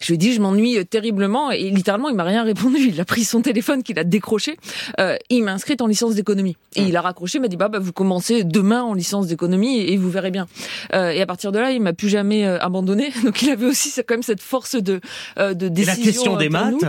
Je 0.00 0.08
lui 0.08 0.14
ai 0.14 0.18
dit, 0.18 0.32
je 0.32 0.40
m'ennuie 0.40 0.84
terriblement, 0.86 1.50
et 1.50 1.70
littéralement, 1.70 2.08
il 2.08 2.16
m'a 2.16 2.24
rien 2.24 2.44
répondu. 2.52 2.88
Il 2.88 3.00
a 3.00 3.04
pris 3.04 3.24
son 3.24 3.42
téléphone 3.42 3.82
qu'il 3.82 3.98
a 3.98 4.04
décroché. 4.04 4.56
Euh, 5.00 5.16
il 5.30 5.42
m'a 5.42 5.52
inscrite 5.52 5.80
en 5.80 5.86
licence 5.86 6.14
d'économie. 6.14 6.56
Et 6.74 6.91
il 6.92 6.96
a 6.96 7.00
raccroché, 7.00 7.38
m'a 7.38 7.48
dit 7.48 7.56
bah, 7.56 7.68
bah, 7.68 7.78
vous 7.78 7.92
commencez 7.92 8.44
demain 8.44 8.82
en 8.82 8.92
licence 8.92 9.26
d'économie 9.26 9.78
et, 9.78 9.94
et, 9.94 9.96
vous 9.96 10.10
verrez 10.10 10.30
bien. 10.30 10.46
Euh, 10.94 11.10
et 11.10 11.22
à 11.22 11.26
partir 11.26 11.50
de 11.50 11.58
là, 11.58 11.72
il 11.72 11.80
m'a 11.80 11.94
plus 11.94 12.10
jamais 12.10 12.46
euh, 12.46 12.58
abandonné. 12.60 13.10
Donc 13.24 13.40
il 13.42 13.50
avait 13.50 13.66
aussi 13.66 13.92
quand 14.06 14.14
même 14.14 14.22
cette 14.22 14.42
force 14.42 14.76
de 14.76 15.00
euh, 15.38 15.54
de 15.54 15.68
décision. 15.68 15.94
Et 15.94 15.96
la 15.96 16.12
question 16.12 16.36
des 16.36 16.48
maths. 16.50 16.84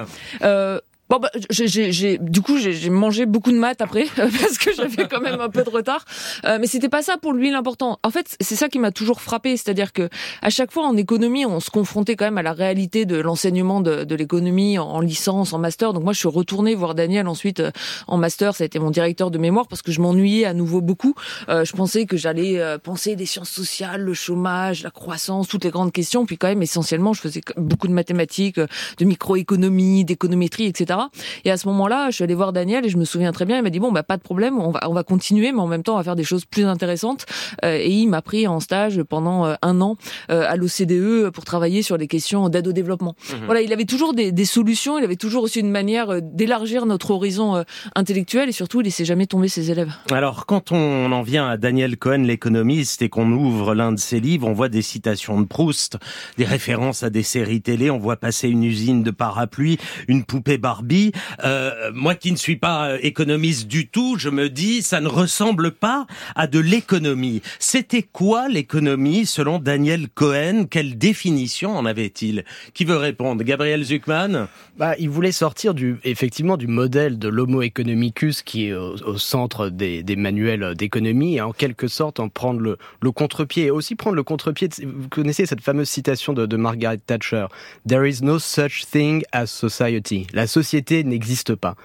Bon, 1.14 1.20
bah, 1.20 1.30
j'ai, 1.52 2.18
du 2.18 2.42
coup, 2.42 2.58
j'ai 2.58 2.90
mangé 2.90 3.28
beaucoup 3.28 3.52
de 3.52 3.58
maths 3.60 3.82
après 3.82 4.06
parce 4.16 4.58
que 4.58 4.74
j'avais 4.74 5.08
quand 5.08 5.22
même 5.22 5.40
un 5.40 5.50
peu 5.50 5.64
de 5.64 5.70
retard. 5.70 6.06
Euh, 6.44 6.58
mais 6.60 6.66
c'était 6.66 6.90
pas 6.90 7.04
ça 7.04 7.18
pour 7.20 7.34
lui 7.34 7.52
l'important. 7.52 8.00
En 8.02 8.10
fait, 8.10 8.36
c'est 8.40 8.56
ça 8.56 8.68
qui 8.68 8.80
m'a 8.80 8.92
toujours 8.92 9.22
frappé, 9.22 9.56
c'est-à-dire 9.56 9.94
que 9.94 10.10
à 10.42 10.50
chaque 10.50 10.72
fois 10.72 10.88
en 10.88 10.98
économie, 10.98 11.46
on 11.46 11.60
se 11.60 11.70
confrontait 11.70 12.16
quand 12.16 12.26
même 12.26 12.40
à 12.40 12.42
la 12.42 12.54
réalité 12.54 13.06
de 13.06 13.18
l'enseignement 13.18 13.80
de, 13.80 14.06
de 14.06 14.16
l'économie 14.16 14.80
en, 14.80 14.88
en, 14.88 15.02
licence, 15.02 15.54
en 15.54 15.60
master. 15.60 15.94
Donc 15.94 16.04
moi, 16.04 16.14
je 16.14 16.18
suis 16.18 16.28
retournée 16.28 16.74
voir 16.74 16.96
Daniel 16.96 17.28
ensuite 17.28 17.60
euh, 17.60 17.70
en 18.08 18.18
master. 18.18 18.56
Ça 18.56 18.64
a 18.64 18.66
été 18.66 18.80
mon 18.80 18.90
directeur 18.90 19.30
de 19.30 19.38
mémoire 19.38 19.68
parce 19.68 19.84
que 19.84 19.92
je 19.92 20.02
m'ennuyais 20.02 20.46
à 20.46 20.56
nouveau 20.56 20.82
beaucoup. 20.82 21.14
Euh, 21.48 21.64
je 21.64 21.74
pensais 21.74 22.08
que 22.08 22.18
j'allais 22.18 22.60
euh, 22.60 22.80
penser 22.80 23.16
des 23.16 23.28
sciences 23.28 23.52
sociales, 23.52 24.02
le 24.02 24.16
chômage, 24.16 24.82
la 24.82 24.90
croissance, 24.90 25.48
toutes 25.48 25.66
les 25.66 25.70
grandes 25.70 25.92
questions. 25.92 26.26
Puis 26.26 26.40
quand 26.40 26.48
même, 26.48 26.64
essentiellement, 26.64 27.14
je 27.14 27.22
faisais 27.22 27.42
beaucoup 27.56 27.88
de 27.88 27.94
mathématiques, 27.94 28.60
de 28.60 29.06
microéconomie, 29.06 30.06
d'économétrie, 30.06 30.66
etc. 30.66 31.02
Et 31.46 31.52
à 31.52 31.58
ce 31.58 31.68
moment-là, 31.68 32.10
je 32.10 32.16
suis 32.16 32.24
allée 32.24 32.36
voir 32.36 32.54
Daniel 32.54 32.86
et 32.86 32.90
je 32.90 32.98
me 32.98 33.06
souviens 33.06 33.32
très 33.32 33.46
bien, 33.46 33.58
il 33.58 33.64
m'a 33.64 33.70
dit 33.70 33.80
bon 33.80 33.92
bah 33.92 34.04
pas 34.04 34.18
de 34.18 34.22
problème, 34.22 34.60
on 34.60 34.72
va 34.72 34.82
on 34.90 34.94
va 34.94 35.04
continuer, 35.04 35.52
mais 35.52 35.60
en 35.60 35.68
même 35.68 35.84
temps 35.84 35.94
on 35.94 35.98
va 35.98 36.04
faire 36.04 36.16
des 36.16 36.24
choses 36.24 36.46
plus 36.46 36.66
intéressantes. 36.66 37.26
Euh, 37.64 37.78
et 37.80 37.92
il 37.92 38.08
m'a 38.08 38.22
pris 38.22 38.48
en 38.48 38.60
stage 38.60 39.02
pendant 39.04 39.46
euh, 39.46 39.56
un 39.62 39.82
an 39.82 39.98
euh, 40.32 40.46
à 40.48 40.56
l'OCDE 40.56 41.30
pour 41.32 41.46
travailler 41.46 41.82
sur 41.82 41.98
les 41.98 42.08
questions 42.08 42.50
d'aide 42.50 42.68
au 42.68 42.72
développement. 42.72 43.16
Mmh. 43.30 43.46
Voilà, 43.46 43.62
il 43.62 43.74
avait 43.74 43.86
toujours 43.86 44.14
des, 44.14 44.32
des, 44.32 44.46
solutions, 44.46 44.98
il 44.98 45.04
avait 45.04 45.16
toujours 45.16 45.44
aussi 45.44 45.60
une 45.60 45.72
manière 45.72 46.22
d'élargir 46.22 46.86
notre 46.86 47.12
horizon 47.12 47.64
intellectuel 47.96 48.50
et 48.50 48.52
surtout 48.52 48.82
il 48.82 48.86
laissait 48.86 49.06
jamais 49.06 49.26
tomber 49.26 49.48
ses 49.48 49.72
élèves. 49.72 49.92
Alors 50.12 50.46
quand 50.46 50.72
on 50.72 51.12
en 51.12 51.22
vient 51.22 51.48
à 51.48 51.58
Daniel 51.58 51.98
Cohen, 51.98 52.24
l'économiste, 52.24 53.02
et 53.02 53.10
qu'on 53.10 53.32
ouvre 53.32 53.74
l'un 53.74 53.92
de 53.92 54.00
ses 54.00 54.20
livres, 54.20 54.48
on 54.48 54.54
voit 54.54 54.70
des 54.70 54.82
citations 54.82 55.40
de 55.40 55.46
Proust, 55.46 55.98
des 56.38 56.46
références 56.46 57.04
à 57.04 57.10
des 57.10 57.24
séries 57.24 57.62
télé, 57.62 57.90
on 57.90 58.00
voit 58.00 58.18
passer 58.18 58.50
une 58.50 58.64
usine 58.64 59.04
de 59.04 59.12
parapluies, 59.12 59.78
une 60.08 60.24
poupée 60.24 60.58
Barbie 60.58 60.83
Barbie. 60.84 61.12
Euh, 61.44 61.92
moi 61.94 62.16
qui 62.16 62.32
ne 62.32 62.38
suis 62.38 62.58
pas 62.58 62.90
euh, 62.90 62.98
économiste 63.02 63.68
du 63.68 63.88
tout, 63.88 64.18
je 64.18 64.30
me 64.30 64.50
dis 64.50 64.82
ça 64.82 65.00
ne 65.00 65.08
ressemble 65.08 65.72
pas 65.72 66.06
à 66.36 66.48
de 66.48 66.60
l'économie. 66.60 67.42
C'était 67.58 68.04
quoi 68.04 68.50
l'économie 68.50 69.26
selon 69.26 69.60
Daniel 69.60 70.10
Cohen? 70.10 70.66
Quelle 70.70 70.98
définition 70.98 71.76
en 71.76 71.86
avait-il? 71.86 72.44
Qui 72.74 72.84
veut 72.86 72.98
répondre? 72.98 73.44
Gabriel 73.44 73.84
Zuckman 73.84 74.48
bah, 74.78 74.96
il 75.00 75.10
voulait 75.10 75.32
sortir 75.32 75.74
du 75.74 75.98
effectivement 76.04 76.58
du 76.58 76.68
modèle 76.68 77.18
de 77.18 77.30
l'homo 77.30 77.62
economicus 77.62 78.42
qui 78.42 78.68
est 78.68 78.74
au, 78.74 78.96
au 79.06 79.18
centre 79.18 79.70
des, 79.70 80.04
des 80.04 80.16
manuels 80.16 80.76
d'économie 80.76 81.36
et 81.36 81.42
en 81.42 81.54
quelque 81.54 81.88
sorte 81.88 82.20
en 82.20 82.28
prendre 82.28 82.60
le, 82.60 82.78
le 83.02 83.12
contre-pied 83.12 83.66
et 83.66 83.72
aussi 83.72 83.96
prendre 83.96 84.16
le 84.16 84.24
contre-pied. 84.24 84.70
Vous 84.84 85.10
connaissez 85.10 85.46
cette 85.46 85.62
fameuse 85.62 85.90
citation 85.90 86.34
de, 86.34 86.46
de 86.46 86.58
Margaret 86.58 86.98
Thatcher 86.98 87.46
There 87.88 88.08
is 88.10 88.22
no 88.22 88.40
such 88.40 88.86
thing 88.92 89.24
as 89.32 89.48
society. 89.48 90.28
La 90.34 90.48
société 90.48 90.73
n'existe 91.04 91.56
pas. 91.56 91.76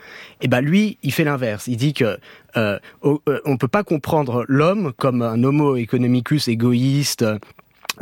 Et 0.41 0.49
ben 0.49 0.61
lui, 0.61 0.99
il 1.03 1.13
fait 1.13 1.25
l'inverse. 1.25 1.67
Il 1.67 1.77
dit 1.77 1.93
que 1.93 2.19
euh, 2.57 2.79
on 3.03 3.57
peut 3.57 3.69
pas 3.69 3.85
comprendre 3.85 4.45
l'homme 4.49 4.93
comme 4.97 5.23
un 5.23 5.43
homo 5.45 5.77
economicus 5.77 6.49
égoïste 6.49 7.23
euh, 7.23 7.39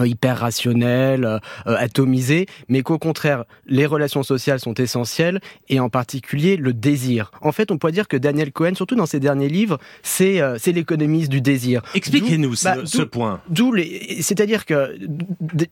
hyper 0.05 0.39
rationnel, 0.39 1.25
euh, 1.25 1.39
euh, 1.67 1.77
atomisé, 1.79 2.47
mais 2.69 2.83
qu'au 2.83 2.99
contraire, 2.99 3.45
les 3.67 3.87
relations 3.87 4.23
sociales 4.23 4.61
sont 4.61 4.75
essentielles, 4.75 5.41
et 5.69 5.81
en 5.81 5.89
particulier 5.89 6.57
le 6.57 6.73
désir. 6.73 7.31
En 7.41 7.53
fait, 7.53 7.71
on 7.71 7.79
pourrait 7.79 7.93
dire 7.93 8.09
que 8.09 8.17
Daniel 8.17 8.53
Cohen, 8.53 8.75
surtout 8.75 8.95
dans 8.95 9.07
ses 9.07 9.21
derniers 9.21 9.49
livres, 9.49 9.79
c'est 10.03 10.41
c'est 10.59 10.73
l'économiste 10.73 11.31
du 11.31 11.41
désir. 11.41 11.83
Expliquez-nous 11.95 12.55
ce, 12.55 12.65
bah, 12.65 12.77
ce, 12.85 13.03
point. 13.03 13.41
D'où 13.49 13.73
les, 13.73 14.19
c'est-à-dire 14.21 14.65
que 14.65 14.97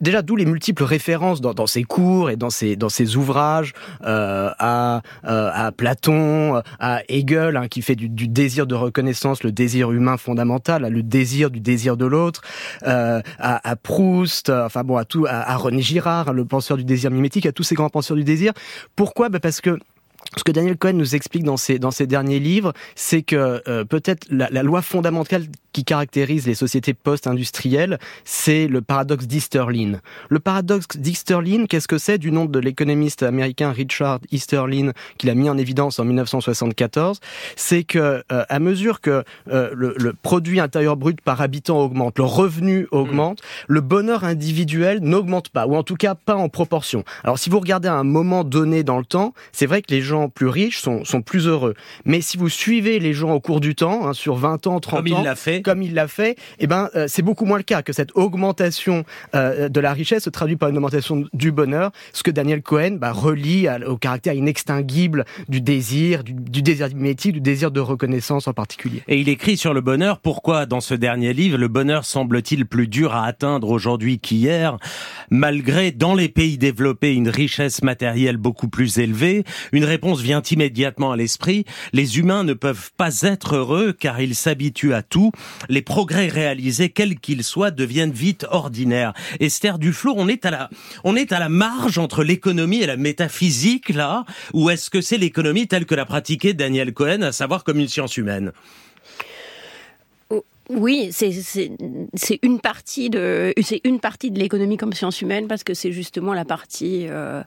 déjà 0.01 0.23
d'où 0.23 0.37
les 0.37 0.47
multiples 0.47 0.85
références 0.85 1.41
dans, 1.41 1.55
dans, 1.55 1.67
ses 1.67 1.83
cours 1.83 2.31
et 2.31 2.37
dans 2.37 2.51
ses 2.51 2.77
dans 2.77 2.89
ses 2.89 3.17
ouvrages 3.17 3.73
euh, 4.05 4.51
à 4.59 5.03
à 5.25 5.73
Platon, 5.73 6.63
à 6.79 7.03
Hegel, 7.09 7.57
hein, 7.57 7.69
qui 7.69 7.83
fait 7.83 7.97
du, 7.97 8.09
du, 8.09 8.29
désir 8.29 8.67
de 8.67 8.75
reconnaissance, 8.75 9.43
le 9.43 9.53
désir 9.53 9.93
humain 9.93 10.17
fondamental, 10.17 10.87
le 10.89 11.03
désir 11.03 11.51
du 11.51 11.61
désir 11.61 11.97
de 11.97 12.07
l'autre, 12.07 12.43
euh, 12.87 13.21
à, 13.39 13.69
à 13.69 13.77
Proust 13.77 14.14
euh, 14.23 14.67
enfin 14.67 14.85
bon, 14.85 14.97
à 14.97 15.05
tout, 15.05 15.27
à, 15.29 15.57
René 15.57 15.83
Girard, 15.83 16.33
le 16.33 16.45
penseur 16.45 16.77
du 16.77 16.85
désir 16.85 17.11
mimétique, 17.11 17.47
à 17.47 17.53
tous 17.53 17.63
ces 17.63 17.75
grands 17.75 17.91
penseurs 17.91 18.17
du 18.17 18.25
désir. 18.25 18.53
Pourquoi? 18.97 19.29
Bah 19.29 19.41
Parce 19.41 19.61
que 19.61 19.79
ce 20.37 20.45
que 20.45 20.53
Daniel 20.53 20.77
Cohen 20.77 20.95
nous 20.95 21.15
explique 21.15 21.45
dans 21.45 21.57
ses, 21.57 21.79
dans 21.79 21.91
ses 21.91 22.07
derniers 22.07 22.41
livres, 22.41 22.73
c'est 22.95 23.23
que 23.23 23.63
euh, 23.69 23.85
peut-être 23.85 24.27
la, 24.31 24.49
la, 24.51 24.63
loi 24.63 24.83
fondamentale 24.83 25.47
qui 25.75 25.85
caractérise 25.85 26.47
les 26.47 26.55
sociétés 26.55 26.95
post-industrielles, 26.95 27.99
c'est 28.25 28.69
le 28.69 28.81
paradoxe 28.81 29.27
d'Easterlin. 29.27 30.01
Le 30.31 30.39
paradoxe 30.39 30.97
d'Easterlin, 30.97 31.67
qu'est-ce 31.67 31.89
que 31.89 31.99
c'est 31.99 32.17
du 32.17 32.31
nom 32.31 32.47
de 32.47 32.59
l'économiste 32.59 33.25
américain 33.25 33.73
Richard 33.73 34.21
Easterlin, 34.31 34.93
qu'il 35.19 35.29
a 35.31 35.35
mis 35.35 35.51
en 35.51 35.59
évidence 35.59 35.99
en 35.99 36.05
1974 36.05 37.21
C'est 37.57 37.83
que 37.83 38.23
euh, 38.33 38.45
à 38.49 38.59
mesure 38.61 39.01
que 39.01 39.25
euh, 39.51 39.71
le, 39.75 39.95
le, 39.99 40.13
produit 40.15 40.61
intérieur 40.61 40.97
brut 40.97 41.21
par 41.21 41.41
habitant 41.41 41.81
augmente, 41.81 42.19
le 42.19 42.25
revenu 42.25 42.87
augmente, 42.93 43.41
mmh. 43.41 43.65
le 43.69 43.81
bonheur 43.81 44.23
individuel 44.23 45.01
n'augmente 45.03 45.49
pas, 45.49 45.67
ou 45.67 45.75
en 45.75 45.83
tout 45.83 45.97
cas 45.97 46.15
pas 46.15 46.37
en 46.37 46.49
proportion. 46.49 47.03
Alors 47.25 47.39
si 47.39 47.51
vous 47.51 47.59
regardez 47.59 47.89
à 47.89 47.95
un 47.95 48.05
moment 48.05 48.45
donné 48.45 48.85
dans 48.85 48.99
le 48.99 49.05
temps, 49.05 49.35
c'est 49.51 49.67
vrai 49.67 49.83
que 49.83 49.93
les 49.93 50.03
gens 50.03 50.29
plus 50.29 50.47
riches 50.47 50.81
sont, 50.81 51.05
sont 51.05 51.21
plus 51.21 51.49
heureux. 51.49 51.75
Mais 52.05 52.21
si 52.21 52.37
vous 52.37 52.49
suivez 52.49 53.01
les 53.01 53.13
gens 53.13 53.33
au 53.33 53.41
cours 53.41 53.61
du 53.61 53.75
temps, 53.75 54.07
hein, 54.07 54.13
sur 54.13 54.37
20 54.37 54.69
ans, 54.69 54.79
30 54.79 55.03
Comme 55.03 55.13
ans, 55.13 55.21
il 55.21 55.25
l'a 55.25 55.35
fait 55.35 55.64
comme 55.65 55.83
il 55.83 55.95
l'a 55.95 56.07
fait, 56.07 56.37
eh 56.61 56.69
ben 56.69 56.91
euh, 56.95 57.07
c'est 57.09 57.23
beaucoup 57.23 57.45
moins 57.45 57.57
le 57.57 57.65
cas 57.65 57.83
que 57.83 57.93
cette 57.93 58.11
augmentation 58.15 59.05
euh, 59.35 59.69
de 59.69 59.81
la 59.81 59.93
richesse 59.93 60.25
se 60.25 60.31
traduit 60.31 60.57
par 60.57 60.69
une 60.69 60.77
augmentation 60.77 61.25
du 61.33 61.51
bonheur, 61.51 61.91
ce 62.13 62.23
que 62.23 62.31
Daniel 62.31 62.63
Cohen 62.63 62.99
bah, 63.01 63.11
relie 63.11 63.67
au 63.87 63.97
caractère 63.97 64.35
inextinguible 64.35 65.25
du 65.49 65.61
désir, 65.61 66.23
du, 66.23 66.35
du 66.35 66.63
désir 66.63 66.89
mimétique, 66.95 67.33
du 67.33 67.41
désir 67.41 67.71
de 67.71 67.81
reconnaissance 67.81 68.47
en 68.47 68.53
particulier. 68.53 69.03
Et 69.09 69.19
il 69.19 69.29
écrit 69.29 69.57
sur 69.57 69.75
le 69.75 69.81
bonheur, 69.81 70.21
pourquoi 70.21 70.67
dans 70.67 70.81
ce 70.81 70.95
dernier 70.95 71.33
livre 71.33 71.59
le 71.59 71.69
bonheur 71.69 72.05
semble-t-il 72.05 72.67
plus 72.67 72.89
dur 72.89 73.15
à 73.15 73.27
atteindre 73.27 73.71
aujourd'hui 73.71 74.19
qu'hier, 74.19 74.77
malgré 75.31 75.91
dans 75.91 76.15
les 76.15 76.29
pays 76.29 76.59
développés 76.59 77.15
une 77.15 77.29
richesse 77.29 77.83
matérielle 77.83 78.37
beaucoup 78.37 78.69
plus 78.69 78.99
élevée? 78.99 79.45
Une 79.73 79.85
réponse 79.85 80.21
vient 80.21 80.43
immédiatement 80.43 81.13
à 81.13 81.17
l'esprit, 81.17 81.65
les 81.93 82.19
humains 82.19 82.45
ne 82.45 82.53
peuvent 82.53 82.91
pas 82.97 83.23
être 83.23 83.57
heureux 83.57 83.93
car 83.93 84.21
ils 84.21 84.35
s'habituent 84.35 84.95
à 84.95 85.03
tout, 85.03 85.33
les 85.69 85.83
progrès 85.83 86.29
réalisés, 86.29 86.89
quels 86.89 87.19
qu'ils 87.19 87.45
soient, 87.45 87.71
deviennent 87.71 88.13
vite 88.13 88.47
ordinaires. 88.51 89.13
Esther 89.41 89.79
Duflo, 89.79 90.15
on 90.17 90.29
est 90.29 90.45
à 90.45 90.51
la, 90.51 90.71
on 91.05 91.17
est 91.17 91.33
à 91.33 91.39
la 91.39 91.49
marge 91.49 91.99
entre 91.99 92.25
l'économie 92.25 92.83
et 92.83 92.87
la 92.87 92.97
métaphysique, 92.97 93.91
là, 93.91 94.25
ou 94.53 94.71
est-ce 94.71 94.91
que 94.91 95.01
c'est 95.01 95.19
l'économie 95.19 95.67
telle 95.69 95.87
que 95.87 95.95
l'a 95.95 96.05
pratiquée 96.05 96.55
Daniel 96.55 96.93
Cohen, 96.93 97.23
à 97.23 97.33
savoir 97.33 97.65
comme 97.65 97.79
une 97.79 97.89
science 97.89 98.17
humaine? 98.17 98.53
Oui, 100.71 101.11
c'est 101.13 102.39
une 102.43 102.59
partie 102.59 103.11
de 103.11 103.53
c'est 103.63 103.83
une 103.85 104.01
partie 104.01 104.31
de 104.31 104.39
l'économie 104.39 104.79
comme 104.79 104.95
science 104.95 105.21
humaine 105.21 105.47
parce 105.47 105.63
que 105.63 105.75
c'est 105.75 105.93
justement 105.93 106.33
la 106.33 106.47
partie 106.47 107.07
euh, 107.07 107.43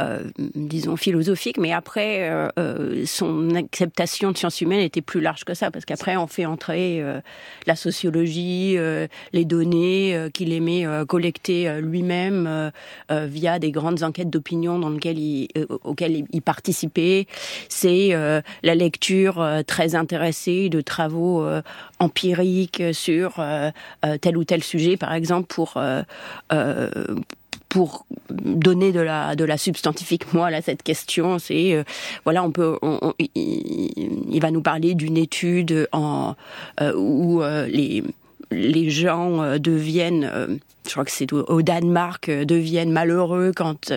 euh, 0.00 0.20
disons, 0.54 0.96
philosophique, 0.96 1.58
mais 1.58 1.72
après, 1.72 2.30
euh, 2.30 2.48
euh, 2.58 3.02
son 3.06 3.54
acceptation 3.54 4.32
de 4.32 4.38
sciences 4.38 4.60
humaines 4.60 4.80
était 4.80 5.02
plus 5.02 5.20
large 5.20 5.44
que 5.44 5.54
ça, 5.54 5.70
parce 5.70 5.84
qu'après, 5.84 6.16
on 6.16 6.26
fait 6.26 6.46
entrer 6.46 7.02
la 7.66 7.76
sociologie, 7.76 8.76
les 9.32 9.44
données 9.44 10.28
qu'il 10.32 10.52
aimait 10.52 10.86
collecter 11.06 11.80
lui-même 11.80 12.70
via 13.10 13.58
des 13.58 13.70
grandes 13.70 14.02
enquêtes 14.02 14.30
d'opinion 14.30 14.80
il, 15.04 15.48
auxquelles 15.84 16.24
il 16.30 16.42
participait. 16.42 17.26
C'est 17.68 18.10
la 18.62 18.74
lecture 18.74 19.46
très 19.66 19.94
intéressée 19.94 20.68
de 20.68 20.80
travaux 20.80 21.44
empiriques 21.98 22.82
sur 22.92 23.42
tel 24.20 24.36
ou 24.36 24.44
tel 24.44 24.62
sujet, 24.62 24.96
par 24.96 25.14
exemple, 25.14 25.46
pour 25.46 25.80
pour 27.70 28.04
donner 28.28 28.92
de 28.92 29.00
la 29.00 29.34
de 29.36 29.44
la 29.44 29.56
substantifique. 29.56 30.34
Moelle 30.34 30.54
à 30.54 30.60
cette 30.60 30.82
question, 30.82 31.38
c'est 31.38 31.72
euh, 31.72 31.84
voilà, 32.24 32.44
on 32.44 32.50
peut, 32.50 32.76
on, 32.82 33.14
il, 33.18 33.28
il, 34.30 34.40
va 34.40 34.50
nous 34.50 34.60
parler 34.60 34.94
d'une 34.94 35.16
étude 35.16 35.88
en 35.92 36.34
euh, 36.80 36.92
où 36.94 37.42
euh, 37.42 37.66
les 37.66 38.04
les 38.50 38.90
gens 38.90 39.42
euh, 39.42 39.58
deviennent, 39.58 40.28
euh, 40.32 40.56
je 40.90 40.94
crois 40.94 41.04
que 41.04 41.10
c'est 41.10 41.32
au 41.32 41.62
Danemark, 41.62 42.28
euh, 42.28 42.44
deviennent 42.44 42.90
malheureux 42.90 43.52
quand 43.54 43.92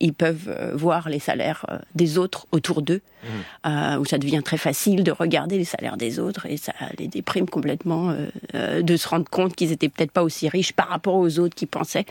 ils 0.00 0.14
peuvent 0.14 0.72
voir 0.74 1.08
les 1.08 1.18
salaires 1.18 1.66
des 1.94 2.18
autres 2.18 2.46
autour 2.52 2.82
d'eux, 2.82 3.00
mmh. 3.24 3.98
où 3.98 4.04
ça 4.04 4.18
devient 4.18 4.42
très 4.44 4.56
facile 4.56 5.02
de 5.04 5.10
regarder 5.10 5.58
les 5.58 5.64
salaires 5.64 5.96
des 5.96 6.18
autres 6.18 6.46
et 6.46 6.56
ça 6.56 6.72
les 6.98 7.08
déprime 7.08 7.48
complètement 7.48 8.14
de 8.54 8.96
se 8.96 9.08
rendre 9.08 9.28
compte 9.28 9.54
qu'ils 9.54 9.72
étaient 9.72 9.88
peut-être 9.88 10.12
pas 10.12 10.22
aussi 10.22 10.48
riches 10.48 10.72
par 10.72 10.88
rapport 10.88 11.16
aux 11.16 11.38
autres 11.38 11.54
qui 11.54 11.66
pensaient. 11.66 12.06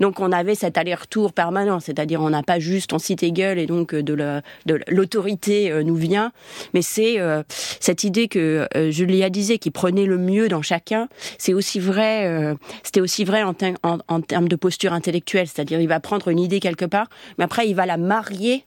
Donc 0.00 0.20
on 0.20 0.32
avait 0.32 0.54
cet 0.54 0.78
aller-retour 0.78 1.32
permanent, 1.32 1.80
c'est-à-dire 1.80 2.20
on 2.20 2.30
n'a 2.30 2.42
pas 2.42 2.58
juste 2.58 2.92
on 2.92 2.98
cite 2.98 3.22
Hegel 3.22 3.58
et 3.58 3.66
donc 3.66 3.94
de 3.94 4.42
l'autorité 4.88 5.82
nous 5.84 5.96
vient, 5.96 6.32
mais 6.74 6.82
c'est 6.82 7.18
cette 7.48 8.04
idée 8.04 8.28
que 8.28 8.68
Julia 8.90 9.30
disait 9.30 9.58
qui 9.58 9.70
prenait 9.70 10.06
le 10.06 10.18
mieux 10.18 10.48
dans 10.48 10.62
chacun 10.62 11.08
c'est 11.38 11.54
aussi 11.54 11.80
vrai, 11.80 12.26
euh, 12.26 12.54
c'était 12.82 13.00
aussi 13.00 13.24
vrai 13.24 13.42
en, 13.42 13.54
en, 13.82 13.98
en 14.08 14.20
termes 14.20 14.48
de 14.48 14.56
posture 14.56 14.92
intellectuelle, 14.92 15.46
c'est-à-dire 15.46 15.80
il 15.80 15.88
va 15.88 16.00
prendre 16.00 16.28
une 16.28 16.38
idée 16.38 16.60
quelque 16.60 16.84
part, 16.84 17.08
mais 17.38 17.44
après 17.44 17.68
il 17.68 17.74
va 17.74 17.86
la 17.86 17.96
marier 17.96 18.64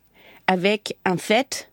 avec 0.47 0.97
un 1.05 1.17
fait 1.17 1.69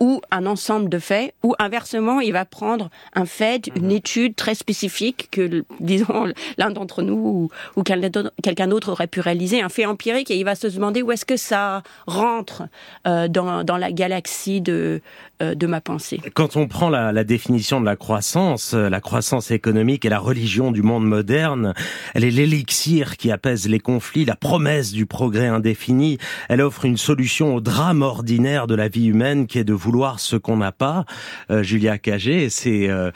ou 0.00 0.22
un 0.30 0.46
ensemble 0.46 0.88
de 0.88 0.98
faits, 0.98 1.34
ou 1.42 1.54
inversement, 1.58 2.20
il 2.20 2.32
va 2.32 2.46
prendre 2.46 2.88
un 3.14 3.26
fait, 3.26 3.68
une 3.76 3.88
mhm. 3.88 3.96
étude 3.96 4.34
très 4.34 4.54
spécifique 4.54 5.28
que, 5.30 5.62
disons, 5.80 6.32
l'un 6.56 6.70
d'entre 6.70 7.02
nous 7.02 7.14
ou, 7.14 7.50
ou 7.76 7.82
quelqu'un 7.82 8.66
d'autre 8.66 8.92
aurait 8.92 9.06
pu 9.06 9.20
réaliser, 9.20 9.60
un 9.60 9.68
fait 9.68 9.84
empirique, 9.84 10.30
et 10.30 10.38
il 10.38 10.44
va 10.44 10.54
se 10.54 10.66
demander 10.68 11.02
où 11.02 11.12
est-ce 11.12 11.26
que 11.26 11.36
ça 11.36 11.82
rentre 12.06 12.62
euh, 13.06 13.28
dans, 13.28 13.62
dans 13.62 13.76
la 13.76 13.92
galaxie 13.92 14.62
de, 14.62 15.02
de 15.40 15.66
ma 15.66 15.80
pensée. 15.80 16.20
Quand 16.34 16.56
on 16.56 16.68
prend 16.68 16.90
la, 16.90 17.12
la 17.12 17.24
définition 17.24 17.80
de 17.80 17.86
la 17.86 17.96
croissance, 17.96 18.74
euh, 18.74 18.88
la 18.88 19.00
croissance 19.00 19.50
économique 19.50 20.04
et 20.04 20.08
la 20.08 20.18
religion 20.18 20.72
du 20.72 20.82
monde 20.82 21.06
moderne, 21.06 21.74
elle 22.14 22.24
est 22.24 22.30
l'élixir 22.30 23.16
qui 23.16 23.30
apaise 23.30 23.68
les 23.68 23.78
conflits, 23.78 24.24
la 24.24 24.36
promesse 24.36 24.92
du 24.92 25.06
progrès 25.06 25.46
indéfini. 25.46 26.18
Elle 26.48 26.60
offre 26.60 26.84
une 26.84 26.96
solution 26.96 27.54
au 27.54 27.60
drame 27.60 28.02
ordinaire 28.02 28.66
de 28.66 28.74
la 28.74 28.88
vie 28.88 29.06
humaine 29.06 29.46
qui 29.46 29.58
est 29.58 29.64
de 29.64 29.72
vouloir 29.72 30.20
ce 30.20 30.36
qu'on 30.36 30.56
n'a 30.56 30.72
pas. 30.72 31.04
Euh, 31.50 31.62
Julia 31.62 31.98
Cagé, 31.98 32.50
c'est, 32.50 32.88
euh, 32.88 33.10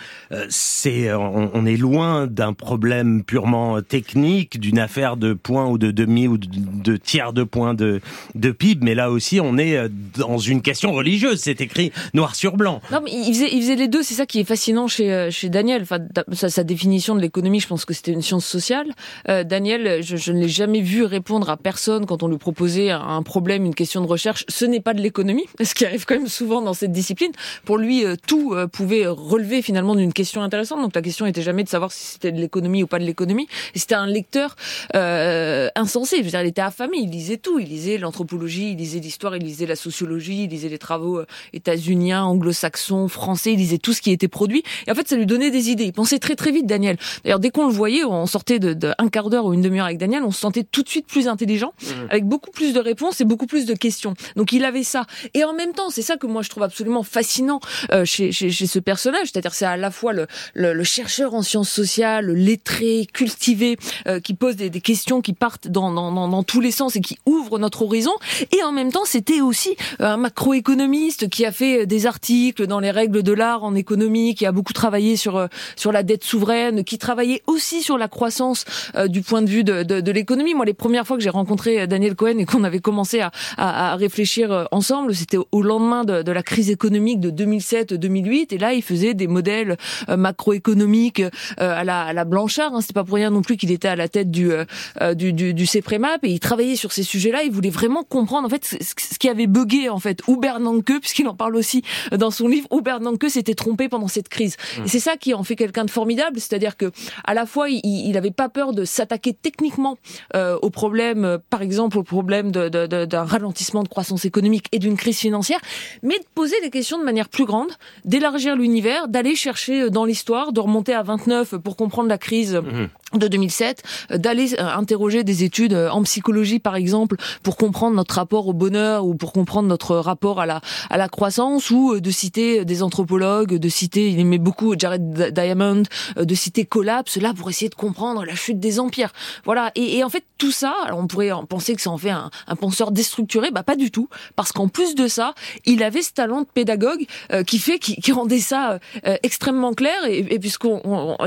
c'est, 0.48 1.12
on, 1.12 1.50
on, 1.54 1.66
est 1.66 1.76
loin 1.76 2.26
d'un 2.26 2.52
problème 2.52 3.22
purement 3.24 3.82
technique, 3.82 4.60
d'une 4.60 4.78
affaire 4.78 5.16
de 5.16 5.32
points 5.32 5.66
ou 5.66 5.78
de 5.78 5.90
demi 5.90 6.28
ou 6.28 6.38
de, 6.38 6.48
de 6.48 6.96
tiers 6.96 7.32
de 7.32 7.42
points 7.44 7.74
de, 7.74 8.00
de 8.34 8.50
PIB, 8.50 8.84
mais 8.84 8.94
là 8.94 9.10
aussi 9.10 9.40
on 9.40 9.58
est 9.58 9.88
dans 10.16 10.38
une 10.38 10.62
question 10.62 10.92
religieuse. 10.92 11.40
C'est 11.40 11.60
écrit 11.60 11.92
noir 12.14 12.34
sur 12.34 12.56
blanc. 12.56 12.80
Non, 12.90 13.00
mais 13.04 13.10
il 13.12 13.34
faisait, 13.34 13.50
il 13.52 13.60
faisait 13.60 13.76
les 13.76 13.88
deux. 13.88 14.02
C'est 14.02 14.14
ça 14.14 14.26
qui 14.26 14.40
est 14.40 14.44
fascinant 14.44 14.88
chez, 14.88 15.12
euh, 15.12 15.30
chez 15.30 15.48
Daniel. 15.48 15.82
Enfin, 15.82 15.98
sa, 16.32 16.48
sa 16.48 16.64
définition 16.64 17.14
de 17.14 17.20
l'économie, 17.20 17.60
je 17.60 17.68
pense 17.68 17.84
que 17.84 17.92
c'était 17.92 18.12
une 18.12 18.22
science 18.22 18.46
sociale. 18.46 18.92
Euh, 19.28 19.44
Daniel, 19.44 20.02
je, 20.02 20.16
je 20.16 20.32
ne 20.32 20.40
l'ai 20.40 20.48
jamais 20.48 20.80
vu 20.80 21.04
répondre 21.04 21.50
à 21.50 21.56
personne 21.56 22.06
quand 22.06 22.22
on 22.22 22.28
lui 22.28 22.38
proposait 22.38 22.90
un 22.90 23.22
problème, 23.22 23.64
une 23.64 23.74
question 23.74 24.00
de 24.00 24.06
recherche. 24.06 24.44
Ce 24.48 24.64
n'est 24.64 24.80
pas 24.80 24.94
de 24.94 25.00
l'économie, 25.00 25.44
ce 25.62 25.74
qui 25.74 25.84
arrive 25.84 26.04
quand 26.04 26.14
même 26.14 26.28
souvent 26.28 26.62
dans 26.62 26.74
cette 26.74 26.92
discipline. 26.92 27.32
Pour 27.64 27.78
lui, 27.78 28.04
euh, 28.04 28.16
tout 28.26 28.54
euh, 28.54 28.66
pouvait 28.66 29.06
relever 29.06 29.62
finalement 29.62 29.94
d'une 29.94 30.12
question 30.12 30.42
intéressante. 30.42 30.80
Donc 30.80 30.94
la 30.94 31.02
question 31.02 31.26
était 31.26 31.42
jamais 31.42 31.64
de 31.64 31.68
savoir 31.68 31.92
si 31.92 32.06
c'était 32.06 32.32
de 32.32 32.40
l'économie 32.40 32.82
ou 32.82 32.86
pas 32.86 32.98
de 32.98 33.04
l'économie. 33.04 33.48
C'était 33.74 33.94
un 33.94 34.06
lecteur 34.06 34.56
euh, 34.94 35.68
insensé. 35.74 36.18
Je 36.18 36.22
veux 36.22 36.30
dire, 36.30 36.42
il 36.42 36.48
était 36.48 36.62
affamé. 36.62 36.98
Il 36.98 37.10
lisait 37.10 37.38
tout. 37.38 37.58
Il 37.58 37.68
lisait 37.68 37.98
l'anthropologie, 37.98 38.72
il 38.72 38.76
lisait 38.76 39.00
l'histoire, 39.00 39.36
il 39.36 39.42
lisait 39.42 39.66
la 39.66 39.76
sociologie, 39.76 40.44
il 40.44 40.50
lisait 40.50 40.68
les 40.68 40.78
travaux 40.78 41.22
états-unis 41.52 42.03
anglo-saxon, 42.12 43.08
français, 43.08 43.52
il 43.52 43.58
lisait 43.58 43.78
tout 43.78 43.92
ce 43.92 44.00
qui 44.00 44.10
était 44.10 44.28
produit. 44.28 44.62
Et 44.86 44.90
en 44.90 44.94
fait, 44.94 45.08
ça 45.08 45.16
lui 45.16 45.26
donnait 45.26 45.50
des 45.50 45.70
idées. 45.70 45.84
Il 45.84 45.92
pensait 45.92 46.18
très 46.18 46.36
très 46.36 46.50
vite, 46.50 46.66
Daniel. 46.66 46.96
D'ailleurs, 47.24 47.38
dès 47.38 47.50
qu'on 47.50 47.66
le 47.66 47.72
voyait, 47.72 48.04
on 48.04 48.26
sortait 48.26 48.58
de, 48.58 48.72
de 48.72 48.92
un 48.98 49.08
quart 49.08 49.30
d'heure 49.30 49.46
ou 49.46 49.54
une 49.54 49.62
demi-heure 49.62 49.86
avec 49.86 49.98
Daniel, 49.98 50.22
on 50.24 50.30
se 50.30 50.40
sentait 50.40 50.64
tout 50.64 50.82
de 50.82 50.88
suite 50.88 51.06
plus 51.06 51.28
intelligent, 51.28 51.72
mmh. 51.80 51.86
avec 52.10 52.24
beaucoup 52.26 52.50
plus 52.50 52.72
de 52.72 52.80
réponses 52.80 53.20
et 53.20 53.24
beaucoup 53.24 53.46
plus 53.46 53.66
de 53.66 53.74
questions. 53.74 54.14
Donc 54.36 54.52
il 54.52 54.64
avait 54.64 54.84
ça. 54.84 55.06
Et 55.34 55.44
en 55.44 55.54
même 55.54 55.72
temps, 55.72 55.90
c'est 55.90 56.02
ça 56.02 56.16
que 56.16 56.26
moi 56.26 56.42
je 56.42 56.50
trouve 56.50 56.62
absolument 56.62 57.02
fascinant 57.02 57.60
chez, 58.04 58.32
chez, 58.32 58.50
chez, 58.50 58.66
ce 58.66 58.78
personnage. 58.78 59.28
C'est-à-dire 59.32 59.54
c'est 59.54 59.64
à 59.64 59.76
la 59.76 59.90
fois 59.90 60.12
le, 60.12 60.26
le, 60.54 60.84
chercheur 60.84 61.34
en 61.34 61.42
sciences 61.42 61.70
sociales, 61.70 62.30
lettré, 62.30 63.06
cultivé, 63.12 63.76
qui 64.22 64.34
pose 64.34 64.56
des, 64.56 64.70
des, 64.70 64.80
questions 64.80 65.20
qui 65.20 65.32
partent 65.32 65.68
dans, 65.68 65.92
dans, 65.92 66.12
dans, 66.12 66.28
dans, 66.28 66.42
tous 66.42 66.60
les 66.60 66.70
sens 66.70 66.96
et 66.96 67.00
qui 67.00 67.18
ouvrent 67.26 67.58
notre 67.58 67.82
horizon. 67.82 68.12
Et 68.52 68.62
en 68.62 68.72
même 68.72 68.92
temps, 68.92 69.04
c'était 69.04 69.40
aussi 69.40 69.76
un 69.98 70.16
macroéconomiste 70.16 71.28
qui 71.28 71.44
a 71.44 71.52
fait 71.52 71.86
des 71.86 71.93
articles 72.06 72.66
dans 72.66 72.80
les 72.80 72.90
règles 72.90 73.22
de 73.22 73.32
l'art 73.32 73.64
en 73.64 73.74
économie, 73.74 74.34
qui 74.34 74.46
a 74.46 74.52
beaucoup 74.52 74.72
travaillé 74.72 75.16
sur 75.16 75.48
sur 75.76 75.92
la 75.92 76.02
dette 76.02 76.24
souveraine, 76.24 76.84
qui 76.84 76.98
travaillait 76.98 77.42
aussi 77.46 77.82
sur 77.82 77.98
la 77.98 78.08
croissance 78.08 78.64
du 79.06 79.22
point 79.22 79.42
de 79.42 79.50
vue 79.50 79.64
de, 79.64 79.82
de, 79.82 80.00
de 80.00 80.12
l'économie. 80.12 80.54
Moi, 80.54 80.64
les 80.64 80.74
premières 80.74 81.06
fois 81.06 81.16
que 81.16 81.22
j'ai 81.22 81.30
rencontré 81.30 81.86
Daniel 81.86 82.14
Cohen 82.14 82.38
et 82.38 82.44
qu'on 82.44 82.64
avait 82.64 82.80
commencé 82.80 83.20
à, 83.20 83.30
à, 83.56 83.92
à 83.92 83.96
réfléchir 83.96 84.68
ensemble, 84.70 85.14
c'était 85.14 85.38
au 85.52 85.62
lendemain 85.62 86.04
de, 86.04 86.22
de, 86.22 86.32
la 86.32 86.42
crise 86.42 86.70
économique 86.70 87.20
de 87.20 87.30
2007-2008. 87.30 88.54
Et 88.54 88.58
là, 88.58 88.74
il 88.74 88.82
faisait 88.82 89.14
des 89.14 89.26
modèles 89.26 89.76
euh, 90.08 90.16
macroéconomiques 90.16 91.20
euh, 91.20 91.30
à, 91.58 91.84
la, 91.84 92.02
à 92.02 92.12
la 92.12 92.24
Blanchard. 92.24 92.74
Hein. 92.74 92.80
C'était 92.80 92.92
pas 92.92 93.04
pour 93.04 93.16
rien 93.16 93.30
non 93.30 93.42
plus 93.42 93.56
qu'il 93.56 93.70
était 93.70 93.88
à 93.88 93.96
la 93.96 94.08
tête 94.08 94.30
du, 94.30 94.50
euh, 94.52 95.14
du, 95.14 95.32
du, 95.32 95.54
du 95.54 95.66
CEPREMAP. 95.66 96.24
Et 96.24 96.30
il 96.30 96.40
travaillait 96.40 96.76
sur 96.76 96.92
ces 96.92 97.02
sujets-là. 97.02 97.42
Il 97.44 97.52
voulait 97.52 97.70
vraiment 97.70 98.02
comprendre 98.02 98.46
en 98.46 98.50
fait 98.50 98.64
ce 98.64 99.18
qui 99.18 99.28
avait 99.28 99.46
bugué 99.46 99.88
en 99.88 99.98
fait. 99.98 100.20
Ou 100.26 100.36
Bernanke, 100.36 101.00
puisqu'il 101.00 101.28
en 101.28 101.34
parle 101.34 101.56
aussi 101.56 101.82
dans 102.16 102.30
son 102.30 102.48
livre, 102.48 102.68
ou 102.70 102.80
Bernanke 102.80 103.28
s'était 103.28 103.54
trompé 103.54 103.88
pendant 103.88 104.08
cette 104.08 104.28
crise. 104.28 104.56
Mmh. 104.56 104.84
Et 104.84 104.88
c'est 104.88 105.00
ça 105.00 105.16
qui 105.16 105.34
en 105.34 105.42
fait 105.42 105.56
quelqu'un 105.56 105.84
de 105.84 105.90
formidable, 105.90 106.40
c'est-à-dire 106.40 106.76
que 106.76 106.90
à 107.24 107.34
la 107.34 107.46
fois 107.46 107.68
il, 107.68 107.80
il 107.84 108.16
avait 108.16 108.30
pas 108.30 108.48
peur 108.48 108.72
de 108.72 108.84
s'attaquer 108.84 109.34
techniquement 109.34 109.96
euh, 110.34 110.58
au 110.62 110.70
problème, 110.70 111.38
par 111.50 111.62
exemple 111.62 111.98
au 111.98 112.02
problème 112.02 112.50
d'un 112.50 112.68
de, 112.68 112.86
de, 112.86 113.16
ralentissement 113.16 113.82
de 113.82 113.88
croissance 113.88 114.24
économique 114.24 114.66
et 114.72 114.78
d'une 114.78 114.96
crise 114.96 115.18
financière, 115.18 115.60
mais 116.02 116.18
de 116.18 116.24
poser 116.34 116.60
des 116.62 116.70
questions 116.70 116.98
de 116.98 117.04
manière 117.04 117.28
plus 117.28 117.44
grande, 117.44 117.72
d'élargir 118.04 118.56
l'univers, 118.56 119.08
d'aller 119.08 119.34
chercher 119.34 119.90
dans 119.90 120.04
l'histoire, 120.04 120.52
de 120.52 120.60
remonter 120.60 120.94
à 120.94 121.02
29 121.02 121.56
pour 121.56 121.76
comprendre 121.76 122.08
la 122.08 122.18
crise. 122.18 122.54
Mmh 122.54 122.86
de 123.18 123.28
2007, 123.28 123.82
euh, 124.10 124.18
d'aller 124.18 124.54
euh, 124.54 124.66
interroger 124.66 125.24
des 125.24 125.44
études 125.44 125.74
euh, 125.74 125.90
en 125.90 126.02
psychologie 126.02 126.58
par 126.58 126.76
exemple 126.76 127.16
pour 127.42 127.56
comprendre 127.56 127.96
notre 127.96 128.16
rapport 128.16 128.46
au 128.48 128.52
bonheur 128.52 129.06
ou 129.06 129.14
pour 129.14 129.32
comprendre 129.32 129.68
notre 129.68 129.96
rapport 129.96 130.40
à 130.40 130.46
la 130.46 130.60
à 130.90 130.96
la 130.96 131.08
croissance 131.08 131.63
ou 131.70 132.00
de 132.00 132.10
citer 132.10 132.64
des 132.64 132.82
anthropologues, 132.82 133.54
de 133.54 133.68
citer 133.68 134.10
il 134.10 134.20
aimait 134.20 134.38
beaucoup 134.38 134.74
Jared 134.78 135.32
Diamond, 135.34 135.82
de 136.16 136.34
citer 136.34 136.64
Collapse 136.64 137.16
là 137.16 137.32
pour 137.34 137.50
essayer 137.50 137.68
de 137.68 137.74
comprendre 137.74 138.24
la 138.24 138.34
chute 138.34 138.60
des 138.60 138.80
empires. 138.80 139.12
Voilà. 139.44 139.70
Et, 139.74 140.02
en 140.04 140.08
fait 140.08 140.24
tout 140.36 140.50
ça, 140.50 140.74
alors 140.84 140.98
on 140.98 141.06
pourrait 141.06 141.30
penser 141.48 141.74
que 141.74 141.80
ça 141.80 141.90
en 141.90 141.98
fait 141.98 142.10
un, 142.10 142.30
un 142.48 142.56
penseur 142.56 142.90
déstructuré, 142.90 143.50
bah 143.50 143.62
pas 143.62 143.76
du 143.76 143.90
tout. 143.90 144.08
Parce 144.36 144.52
qu'en 144.52 144.68
plus 144.68 144.94
de 144.94 145.08
ça, 145.08 145.34
il 145.64 145.82
avait 145.82 146.02
ce 146.02 146.12
talent 146.12 146.42
de 146.42 146.46
pédagogue 146.46 147.06
qui 147.46 147.58
fait 147.58 147.78
qui, 147.78 147.96
qui 147.96 148.12
rendait 148.12 148.40
ça 148.40 148.78
extrêmement 149.22 149.74
clair. 149.74 150.04
Et, 150.06 150.18
et 150.18 150.40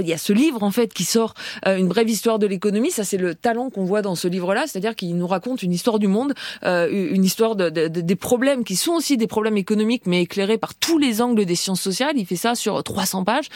y 0.07 0.13
a 0.13 0.17
ce 0.17 0.33
livre 0.33 0.63
en 0.63 0.71
fait 0.71 0.93
qui 0.93 1.03
sort 1.03 1.33
une 1.65 1.87
brève 1.87 2.09
histoire 2.09 2.39
de 2.39 2.47
l'économie. 2.47 2.91
Ça, 2.91 3.03
c'est 3.03 3.17
le 3.17 3.35
talent 3.35 3.69
qu'on 3.69 3.85
voit 3.85 4.01
dans 4.01 4.15
ce 4.15 4.27
livre-là, 4.27 4.65
c'est-à-dire 4.67 4.95
qu'il 4.95 5.15
nous 5.15 5.27
raconte 5.27 5.63
une 5.63 5.73
histoire 5.73 5.99
du 5.99 6.07
monde, 6.07 6.33
euh, 6.63 6.89
une 6.91 7.23
histoire 7.23 7.55
de, 7.55 7.69
de, 7.69 7.87
de, 7.87 8.01
des 8.01 8.15
problèmes 8.15 8.63
qui 8.63 8.75
sont 8.75 8.93
aussi 8.93 9.17
des 9.17 9.27
problèmes 9.27 9.57
économiques, 9.57 10.03
mais 10.05 10.26
éclairés 10.27 10.57
par 10.57 10.75
tous 10.75 10.97
les 10.97 11.21
angles 11.21 11.45
des 11.45 11.55
sciences 11.55 11.81
sociales. 11.81 12.17
Il 12.17 12.25
fait 12.25 12.35
ça 12.35 12.53
sur 12.53 12.83
300 12.83 13.23
pages 13.23 13.47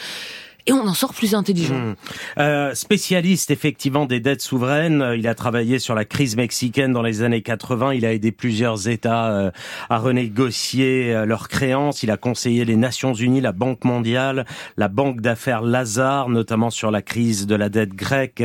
et 0.66 0.72
on 0.72 0.86
en 0.86 0.94
sort 0.94 1.14
plus 1.14 1.34
intelligent. 1.34 1.74
Mmh. 1.74 1.94
Euh, 2.38 2.74
spécialiste 2.74 3.50
effectivement 3.50 4.06
des 4.06 4.20
dettes 4.20 4.42
souveraines, 4.42 5.02
euh, 5.02 5.16
il 5.16 5.26
a 5.26 5.34
travaillé 5.34 5.78
sur 5.78 5.94
la 5.94 6.04
crise 6.04 6.36
mexicaine 6.36 6.92
dans 6.92 7.02
les 7.02 7.22
années 7.22 7.42
80, 7.42 7.94
il 7.94 8.06
a 8.06 8.12
aidé 8.12 8.32
plusieurs 8.32 8.88
États 8.88 9.30
euh, 9.30 9.50
à 9.90 9.98
renégocier 9.98 11.14
euh, 11.14 11.26
leurs 11.26 11.48
créances, 11.48 12.02
il 12.02 12.10
a 12.10 12.16
conseillé 12.16 12.64
les 12.64 12.76
Nations 12.76 13.14
Unies, 13.14 13.40
la 13.40 13.52
Banque 13.52 13.84
mondiale, 13.84 14.46
la 14.76 14.88
Banque 14.88 15.20
d'affaires 15.20 15.62
Lazare, 15.62 16.28
notamment 16.28 16.70
sur 16.70 16.90
la 16.90 17.02
crise 17.02 17.46
de 17.46 17.54
la 17.54 17.68
dette 17.68 17.94
grecque 17.94 18.42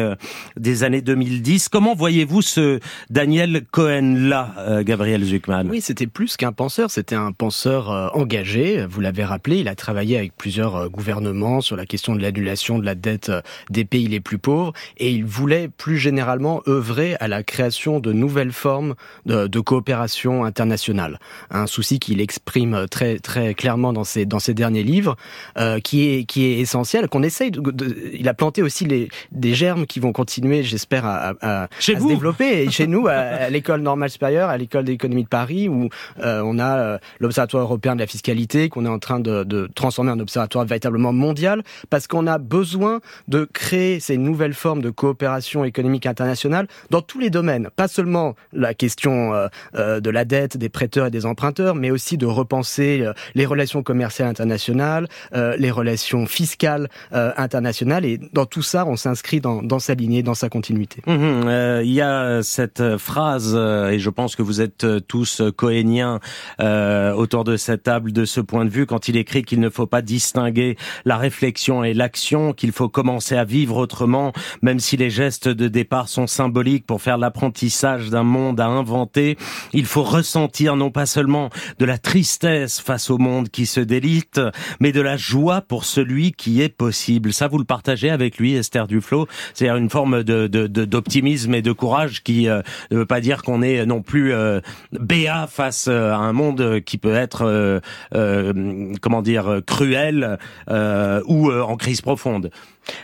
des 0.55 0.83
années 0.83 1.01
2010. 1.01 1.69
Comment 1.69 1.95
voyez-vous 1.95 2.41
ce 2.41 2.79
Daniel 3.09 3.63
Cohen-là, 3.71 4.81
Gabriel 4.83 5.24
Zuckman 5.24 5.65
Oui, 5.69 5.81
c'était 5.81 6.07
plus 6.07 6.38
qu'un 6.38 6.51
penseur, 6.51 6.91
c'était 6.91 7.15
un 7.15 7.31
penseur 7.31 8.12
engagé, 8.15 8.86
vous 8.89 9.01
l'avez 9.01 9.24
rappelé, 9.24 9.57
il 9.59 9.67
a 9.67 9.75
travaillé 9.75 10.17
avec 10.17 10.36
plusieurs 10.36 10.89
gouvernements 10.89 11.62
sur 11.62 11.75
la 11.75 11.86
question 11.86 12.07
de 12.16 12.22
l'annulation 12.22 12.80
de 12.80 12.86
la 12.86 12.96
dette 12.96 13.30
euh, 13.30 13.42
des 13.70 13.86
pays 13.86 14.08
les 14.08 14.20
plus 14.20 14.38
pauvres 14.38 14.74
et 14.98 15.12
il 15.12 15.26
voulait 15.26 15.70
plus 15.70 15.98
généralement 15.98 16.62
œuvrer 16.68 17.16
à 17.20 17.28
la 17.28 17.44
création 17.44 18.00
de 18.00 18.14
nouvelles 18.14 18.52
formes 18.52 18.96
de, 19.26 19.48
de 19.48 19.60
coopération 19.60 20.46
internationale. 20.46 21.20
Un 21.50 21.68
souci 21.68 22.00
qu'il 22.00 22.22
exprime 22.22 22.86
très 22.90 23.20
très 23.20 23.54
clairement 23.54 23.94
dans 23.94 24.04
ses 24.04 24.26
dans 24.26 24.40
ses 24.40 24.54
derniers 24.54 24.84
livres, 24.84 25.16
euh, 25.58 25.80
qui 25.80 26.10
est 26.10 26.26
qui 26.26 26.46
est 26.46 26.60
essentiel, 26.60 27.08
qu'on 27.08 27.24
essaye. 27.24 27.52
De, 27.52 27.60
de, 27.60 28.12
il 28.14 28.28
a 28.28 28.34
planté 28.34 28.62
aussi 28.62 28.86
les 28.86 29.10
des 29.32 29.54
germes 29.54 29.86
qui 29.86 30.00
vont 30.00 30.12
continuer, 30.12 30.64
j'espère, 30.64 31.06
à, 31.06 31.34
à, 31.42 31.64
à 31.64 31.68
se 31.80 31.92
développer 31.92 32.64
et 32.64 32.70
chez 32.72 32.88
nous 32.88 33.08
à, 33.08 33.12
à 33.48 33.50
l'école 33.50 33.82
normale 33.82 34.10
supérieure, 34.10 34.50
à 34.50 34.58
l'école 34.58 34.84
d'économie 34.84 35.24
de 35.24 35.30
Paris, 35.30 35.70
où 35.70 35.90
euh, 36.20 36.42
on 36.44 36.60
a 36.60 36.78
euh, 36.78 36.98
l'observatoire 37.20 37.64
européen 37.64 37.96
de 37.96 38.02
la 38.02 38.08
fiscalité 38.08 38.70
qu'on 38.70 38.86
est 38.86 38.90
en 38.90 39.00
train 39.00 39.20
de, 39.20 39.44
de 39.44 39.70
transformer 39.76 40.12
en 40.12 40.20
observatoire 40.20 40.66
véritablement 40.66 41.14
mondial 41.14 41.64
parce 41.98 42.06
qu'on 42.06 42.27
a 42.27 42.38
besoin 42.38 43.00
de 43.27 43.50
créer 43.51 44.00
ces 44.00 44.18
nouvelles 44.18 44.54
formes 44.54 44.84
de 44.84 44.92
coopération 44.92 45.63
économique 45.63 46.06
internationale 46.06 46.68
dans 46.92 47.01
tous 47.01 47.18
les 47.18 47.32
domaines, 47.32 47.70
pas 47.75 47.88
seulement 47.88 48.36
la 48.54 48.75
question 48.75 49.34
euh, 49.34 49.48
euh, 49.74 50.00
de 50.00 50.12
la 50.12 50.24
dette 50.24 50.58
des 50.58 50.70
prêteurs 50.70 51.08
et 51.08 51.10
des 51.10 51.25
emprunteurs, 51.25 51.74
mais 51.74 51.89
aussi 51.89 52.16
de 52.16 52.27
repenser 52.27 53.01
euh, 53.01 53.13
les 53.34 53.48
relations 53.48 53.82
commerciales 53.82 54.27
internationales, 54.27 55.08
les 55.34 55.72
relations 55.72 56.27
fiscales 56.27 56.88
internationales, 57.12 58.06
et 58.06 58.19
dans 58.32 58.45
tout 58.45 58.62
ça, 58.62 58.86
on 58.86 58.95
s'inscrit 58.95 59.41
dans, 59.41 59.63
dans 59.63 59.80
sa 59.80 59.95
lignée, 59.95 60.21
dans 60.21 60.36
sa 60.36 60.50
continuité. 60.50 61.02
Mmh, 61.08 61.13
euh, 61.48 61.82
il 61.84 61.93
y 61.93 62.02
a 62.02 62.43
cette 62.43 62.98
phrase, 62.98 63.56
et 63.56 63.98
je 63.98 64.10
pense 64.12 64.36
que 64.36 64.43
vous 64.43 64.62
êtes 64.62 64.86
tous 65.08 65.41
cohéniens 65.56 66.19
autour 66.60 67.43
de 67.43 67.58
cette 67.58 67.84
table 67.84 68.12
de 68.12 68.26
ce 68.26 68.39
point 68.39 68.65
de 68.65 68.69
vue, 68.69 68.86
quand 68.86 69.08
il 69.08 69.17
écrit 69.17 69.41
qu'il 69.43 69.60
ne 69.60 69.69
faut 69.69 69.88
pas 69.88 70.04
distinguer 70.04 70.78
la 71.06 71.17
réflexion 71.17 71.87
l'action, 71.93 72.54
qu'il 72.54 72.71
faut 72.71 72.89
commencer 72.89 73.36
à 73.36 73.43
vivre 73.43 73.78
autrement, 73.78 74.34
même 74.62 74.80
si 74.80 74.97
les 74.97 75.10
gestes 75.10 75.47
de 75.47 75.67
départ 75.67 76.10
sont 76.10 76.28
symboliques 76.28 76.86
pour 76.86 77.02
faire 77.02 77.17
l'apprentissage 77.17 78.10
d'un 78.10 78.23
monde 78.23 78.60
à 78.60 78.67
inventer. 78.67 79.38
Il 79.73 79.86
faut 79.86 80.04
ressentir 80.04 80.76
non 80.76 80.91
pas 80.91 81.06
seulement 81.06 81.50
de 81.80 81.86
la 81.86 81.97
tristesse 81.97 82.80
face 82.80 83.10
au 83.10 83.17
monde 83.17 83.50
qui 83.50 83.65
se 83.65 83.80
délite, 83.80 84.39
mais 84.80 84.91
de 84.91 85.02
la 85.02 85.17
joie 85.17 85.62
pour 85.62 85.86
celui 85.86 86.32
qui 86.34 86.62
est 86.62 86.69
possible. 86.69 87.34
Ça, 87.34 87.47
vous 87.47 87.58
le 87.58 87.65
partagez 87.65 88.10
avec 88.10 88.38
lui, 88.38 88.56
Esther 88.56 88.88
Duflo. 88.88 89.28
C'est-à-dire 89.54 89.78
une 89.78 89.89
forme 89.89 90.23
de, 90.23 90.47
d'optimisme 90.47 91.54
et 91.56 91.62
de 91.62 91.71
courage 91.71 92.23
qui 92.23 92.50
euh, 92.50 92.62
ne 92.91 92.97
veut 92.97 93.06
pas 93.06 93.21
dire 93.21 93.43
qu'on 93.43 93.62
est 93.62 93.86
non 93.86 94.02
plus 94.02 94.34
euh, 94.34 94.62
béat 94.91 95.47
face 95.47 95.88
euh, 95.88 96.12
à 96.12 96.17
un 96.17 96.34
monde 96.34 96.82
qui 96.82 96.97
peut 96.97 97.13
être, 97.13 97.43
euh, 97.45 97.80
euh, 98.15 98.93
comment 99.02 99.21
dire, 99.21 99.62
cruel 99.65 100.38
ou 100.69 101.52
en 101.52 101.77
crise 101.78 102.02
profonde. 102.02 102.52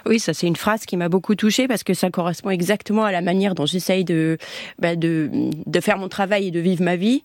Oui, 0.06 0.20
ça 0.20 0.34
c'est 0.34 0.48
une 0.48 0.56
phrase 0.56 0.86
qui 0.86 0.98
m'a 0.98 1.10
beaucoup 1.10 1.36
touchée 1.36 1.68
parce 1.68 1.84
que 1.84 1.94
ça 1.94 2.10
correspond 2.10 2.50
exactement 2.50 3.06
à 3.06 3.12
la 3.12 3.22
manière 3.22 3.56
dont 3.56 3.66
j'essaye 3.66 4.04
de, 4.04 4.38
bah, 4.80 4.96
de, 4.96 5.30
de 5.66 5.80
faire 5.80 5.98
mon 5.98 6.10
travail 6.10 6.48
et 6.48 6.52
de 6.52 6.60
vivre 6.60 6.84
ma 6.84 6.96
vie. 6.96 7.24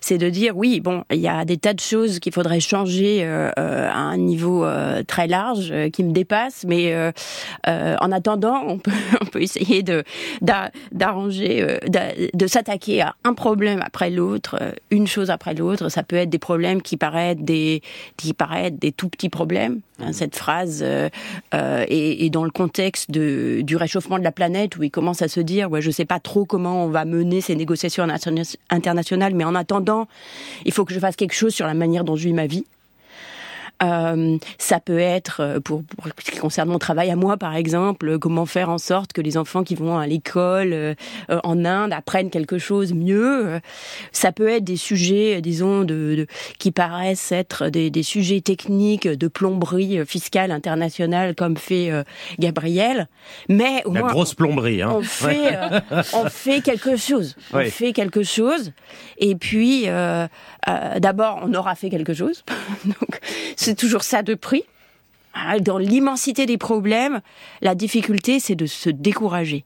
C'est 0.00 0.18
de 0.18 0.28
dire 0.30 0.56
oui, 0.56 0.80
bon, 0.80 1.04
il 1.10 1.20
y 1.20 1.28
a 1.28 1.44
des 1.44 1.56
tas 1.56 1.74
de 1.74 1.80
choses 1.80 2.18
qu'il 2.18 2.32
faudrait 2.32 2.60
changer 2.60 3.20
euh, 3.22 3.50
à 3.56 3.98
un 3.98 4.16
niveau 4.16 4.64
euh, 4.64 5.02
très 5.02 5.26
large 5.26 5.68
euh, 5.70 5.90
qui 5.90 6.04
me 6.04 6.12
dépasse, 6.12 6.64
mais 6.66 6.92
euh, 6.92 7.12
euh, 7.66 7.96
en 8.00 8.12
attendant, 8.12 8.62
on 8.66 8.78
peut, 8.78 8.90
on 9.20 9.26
peut 9.26 9.42
essayer 9.42 9.82
de 9.82 10.04
d'arranger, 10.92 11.62
euh, 11.62 11.78
de, 12.34 12.46
s'attaquer 12.46 13.02
à 13.02 13.14
un 13.24 13.34
problème 13.34 13.80
après 13.84 14.10
l'autre, 14.10 14.56
euh, 14.60 14.72
une 14.90 15.06
chose 15.06 15.30
après 15.30 15.54
l'autre. 15.54 15.88
Ça 15.88 16.02
peut 16.02 16.16
être 16.16 16.30
des 16.30 16.38
problèmes 16.38 16.82
qui 16.82 16.96
paraissent 16.96 17.36
des 17.38 17.82
qui 18.16 18.34
paraissent 18.34 18.72
des 18.72 18.92
tout 18.92 19.08
petits 19.08 19.28
problèmes. 19.28 19.80
Hein, 20.00 20.12
cette 20.12 20.34
phrase 20.34 20.80
euh, 20.82 21.08
euh, 21.54 21.84
et, 21.94 22.30
dans 22.30 22.44
le 22.44 22.50
contexte 22.50 23.10
du 23.10 23.76
réchauffement 23.76 24.18
de 24.18 24.24
la 24.24 24.32
planète 24.32 24.76
où 24.76 24.82
il 24.82 24.90
commence 24.90 25.22
à 25.22 25.28
se 25.28 25.40
dire 25.40 25.70
ouais 25.70 25.80
je 25.80 25.90
sais 25.90 26.04
pas 26.04 26.18
trop 26.18 26.44
comment 26.44 26.84
on 26.84 26.88
va 26.88 27.04
mener 27.04 27.40
ces 27.40 27.54
négociations 27.54 28.06
internationales 28.70 29.34
mais 29.34 29.44
en 29.44 29.54
attendant 29.54 30.08
il 30.64 30.72
faut 30.72 30.84
que 30.84 30.92
je 30.92 30.98
fasse 30.98 31.16
quelque 31.16 31.34
chose 31.34 31.54
sur 31.54 31.66
la 31.66 31.74
manière 31.74 32.04
dont 32.04 32.16
je 32.16 32.24
vis 32.24 32.32
ma 32.32 32.46
vie 32.46 32.64
Euh, 33.84 34.38
ça 34.58 34.80
peut 34.80 34.98
être, 34.98 35.40
euh, 35.40 35.60
pour, 35.60 35.82
pour, 35.84 36.06
ce 36.24 36.30
qui 36.30 36.38
concerne 36.38 36.68
mon 36.68 36.78
travail 36.78 37.10
à 37.10 37.16
moi 37.16 37.36
par 37.36 37.54
exemple, 37.54 38.18
comment 38.18 38.46
faire 38.46 38.70
en 38.70 38.78
sorte 38.78 39.12
que 39.12 39.20
les 39.20 39.36
enfants 39.36 39.62
qui 39.62 39.74
vont 39.74 39.98
à 39.98 40.06
l'école 40.06 40.72
euh, 40.72 40.94
en 41.28 41.64
Inde 41.64 41.92
apprennent 41.92 42.30
quelque 42.30 42.58
chose 42.58 42.94
mieux. 42.94 43.60
Ça 44.12 44.32
peut 44.32 44.48
être 44.48 44.64
des 44.64 44.76
sujets, 44.76 45.40
disons, 45.40 45.80
de, 45.80 46.14
de 46.16 46.26
qui 46.58 46.70
paraissent 46.70 47.32
être 47.32 47.68
des, 47.68 47.90
des, 47.90 48.02
sujets 48.02 48.40
techniques 48.40 49.08
de 49.08 49.28
plomberie 49.28 50.04
fiscale 50.06 50.50
internationale 50.50 51.34
comme 51.34 51.56
fait 51.56 51.90
Gabriel. 52.38 53.08
Mais 53.48 53.82
la 53.90 54.02
grosse 54.02 54.34
plomberie, 54.34 54.82
hein. 54.82 54.92
on 54.94 55.02
fait, 55.02 55.58
on 56.12 56.28
fait 56.28 56.60
quelque 56.60 56.96
chose. 56.96 57.36
On 57.52 57.64
fait 57.64 57.92
quelque 57.92 58.22
chose. 58.22 58.72
Et 59.18 59.34
puis, 59.34 59.86
d'abord, 60.98 61.40
on 61.42 61.52
aura 61.54 61.74
fait 61.74 61.90
quelque 61.90 62.14
chose. 62.14 62.44
C'est 63.56 63.76
toujours 63.76 64.02
ça 64.02 64.22
de 64.22 64.34
prix. 64.34 64.64
Ah, 65.34 65.58
dans 65.58 65.78
l'immensité 65.78 66.46
des 66.46 66.58
problèmes, 66.58 67.20
la 67.60 67.74
difficulté, 67.74 68.38
c'est 68.38 68.54
de 68.54 68.66
se 68.66 68.88
décourager. 68.88 69.64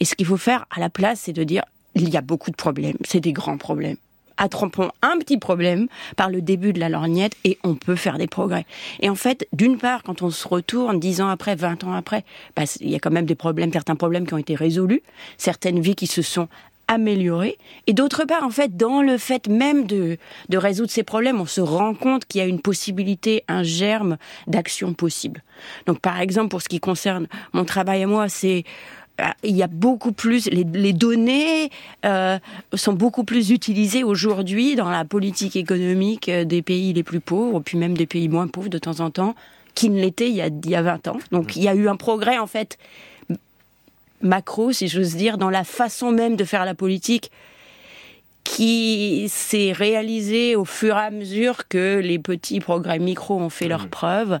Et 0.00 0.06
ce 0.06 0.14
qu'il 0.14 0.26
faut 0.26 0.38
faire 0.38 0.66
à 0.70 0.80
la 0.80 0.88
place, 0.88 1.20
c'est 1.24 1.34
de 1.34 1.44
dire, 1.44 1.62
il 1.94 2.08
y 2.08 2.16
a 2.16 2.22
beaucoup 2.22 2.50
de 2.50 2.56
problèmes, 2.56 2.96
c'est 3.04 3.20
des 3.20 3.32
grands 3.32 3.58
problèmes. 3.58 3.96
Attrapons 4.38 4.90
un 5.00 5.18
petit 5.18 5.38
problème 5.38 5.88
par 6.16 6.28
le 6.28 6.42
début 6.42 6.74
de 6.74 6.80
la 6.80 6.90
lorgnette 6.90 7.32
et 7.44 7.58
on 7.64 7.74
peut 7.74 7.96
faire 7.96 8.18
des 8.18 8.26
progrès. 8.26 8.66
Et 9.00 9.08
en 9.08 9.14
fait, 9.14 9.48
d'une 9.54 9.78
part, 9.78 10.02
quand 10.02 10.20
on 10.20 10.30
se 10.30 10.46
retourne 10.46 11.00
dix 11.00 11.22
ans 11.22 11.28
après, 11.28 11.56
vingt 11.56 11.82
ans 11.84 11.94
après, 11.94 12.22
bah, 12.54 12.64
il 12.80 12.90
y 12.90 12.94
a 12.94 12.98
quand 12.98 13.10
même 13.10 13.24
des 13.24 13.34
problèmes, 13.34 13.72
certains 13.72 13.96
problèmes 13.96 14.26
qui 14.26 14.34
ont 14.34 14.38
été 14.38 14.54
résolus, 14.54 15.00
certaines 15.38 15.80
vies 15.80 15.94
qui 15.94 16.06
se 16.06 16.20
sont 16.20 16.48
améliorer. 16.88 17.58
Et 17.86 17.92
d'autre 17.92 18.24
part, 18.24 18.44
en 18.44 18.50
fait, 18.50 18.76
dans 18.76 19.02
le 19.02 19.18
fait 19.18 19.48
même 19.48 19.86
de, 19.86 20.18
de 20.48 20.58
résoudre 20.58 20.90
ces 20.90 21.02
problèmes, 21.02 21.40
on 21.40 21.46
se 21.46 21.60
rend 21.60 21.94
compte 21.94 22.24
qu'il 22.26 22.40
y 22.40 22.44
a 22.44 22.46
une 22.46 22.60
possibilité, 22.60 23.44
un 23.48 23.62
germe 23.62 24.16
d'action 24.46 24.94
possible. 24.94 25.42
Donc, 25.86 26.00
par 26.00 26.20
exemple, 26.20 26.48
pour 26.48 26.62
ce 26.62 26.68
qui 26.68 26.80
concerne 26.80 27.26
mon 27.52 27.64
travail 27.64 28.02
à 28.02 28.06
moi, 28.06 28.28
c'est 28.28 28.64
euh, 29.20 29.24
il 29.42 29.56
y 29.56 29.62
a 29.62 29.66
beaucoup 29.66 30.12
plus 30.12 30.46
les, 30.50 30.64
les 30.64 30.92
données 30.92 31.70
euh, 32.04 32.38
sont 32.74 32.92
beaucoup 32.92 33.24
plus 33.24 33.50
utilisées 33.50 34.04
aujourd'hui 34.04 34.76
dans 34.76 34.90
la 34.90 35.06
politique 35.06 35.56
économique 35.56 36.30
des 36.30 36.62
pays 36.62 36.92
les 36.92 37.02
plus 37.02 37.20
pauvres, 37.20 37.60
puis 37.60 37.78
même 37.78 37.96
des 37.96 38.06
pays 38.06 38.28
moins 38.28 38.46
pauvres 38.46 38.68
de 38.68 38.78
temps 38.78 39.00
en 39.00 39.10
temps, 39.10 39.34
qu'ils 39.74 39.92
ne 39.92 40.00
l'étaient 40.00 40.28
il 40.28 40.36
y 40.36 40.42
a 40.42 40.48
il 40.48 40.70
y 40.70 40.76
a 40.76 40.82
20 40.82 41.08
ans. 41.08 41.18
Donc 41.32 41.56
il 41.56 41.62
y 41.62 41.68
a 41.68 41.74
eu 41.74 41.88
un 41.88 41.96
progrès 41.96 42.38
en 42.38 42.46
fait 42.46 42.78
macro, 44.20 44.72
si 44.72 44.88
j'ose 44.88 45.14
dire, 45.14 45.38
dans 45.38 45.50
la 45.50 45.64
façon 45.64 46.10
même 46.10 46.36
de 46.36 46.44
faire 46.44 46.64
la 46.64 46.74
politique 46.74 47.30
qui 48.48 49.28
s'est 49.28 49.72
réalisé 49.72 50.56
au 50.56 50.64
fur 50.64 50.96
et 50.96 51.00
à 51.00 51.10
mesure 51.10 51.68
que 51.68 51.98
les 51.98 52.18
petits 52.18 52.60
progrès 52.60 52.98
micro 52.98 53.38
ont 53.38 53.50
fait 53.50 53.68
leurs 53.68 53.86
mmh. 53.86 53.90
preuves. 53.90 54.40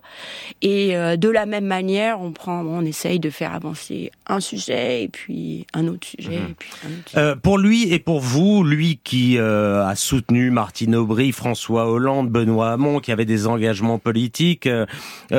Et 0.62 0.96
euh, 0.96 1.16
de 1.16 1.28
la 1.28 1.44
même 1.44 1.66
manière, 1.66 2.20
on 2.20 2.32
prend, 2.32 2.62
on 2.62 2.82
essaye 2.82 3.20
de 3.20 3.30
faire 3.30 3.52
avancer 3.52 4.12
un 4.26 4.40
sujet 4.40 5.04
et 5.04 5.08
puis 5.08 5.66
un 5.74 5.86
autre 5.88 6.06
sujet. 6.06 6.38
Mmh. 6.38 6.50
Et 6.50 6.54
puis 6.58 6.70
un 6.84 6.88
autre 6.88 7.08
sujet. 7.08 7.20
Euh, 7.20 7.36
pour 7.36 7.58
lui 7.58 7.92
et 7.92 7.98
pour 7.98 8.20
vous, 8.20 8.62
lui 8.62 9.00
qui 9.02 9.38
euh, 9.38 9.84
a 9.84 9.94
soutenu 9.96 10.50
Martine 10.50 10.94
Aubry, 10.94 11.32
François 11.32 11.90
Hollande, 11.90 12.30
Benoît 12.30 12.72
Hamon, 12.72 13.00
qui 13.00 13.12
avait 13.12 13.24
des 13.24 13.46
engagements 13.46 13.98
politiques, 13.98 14.66
euh, 14.66 14.86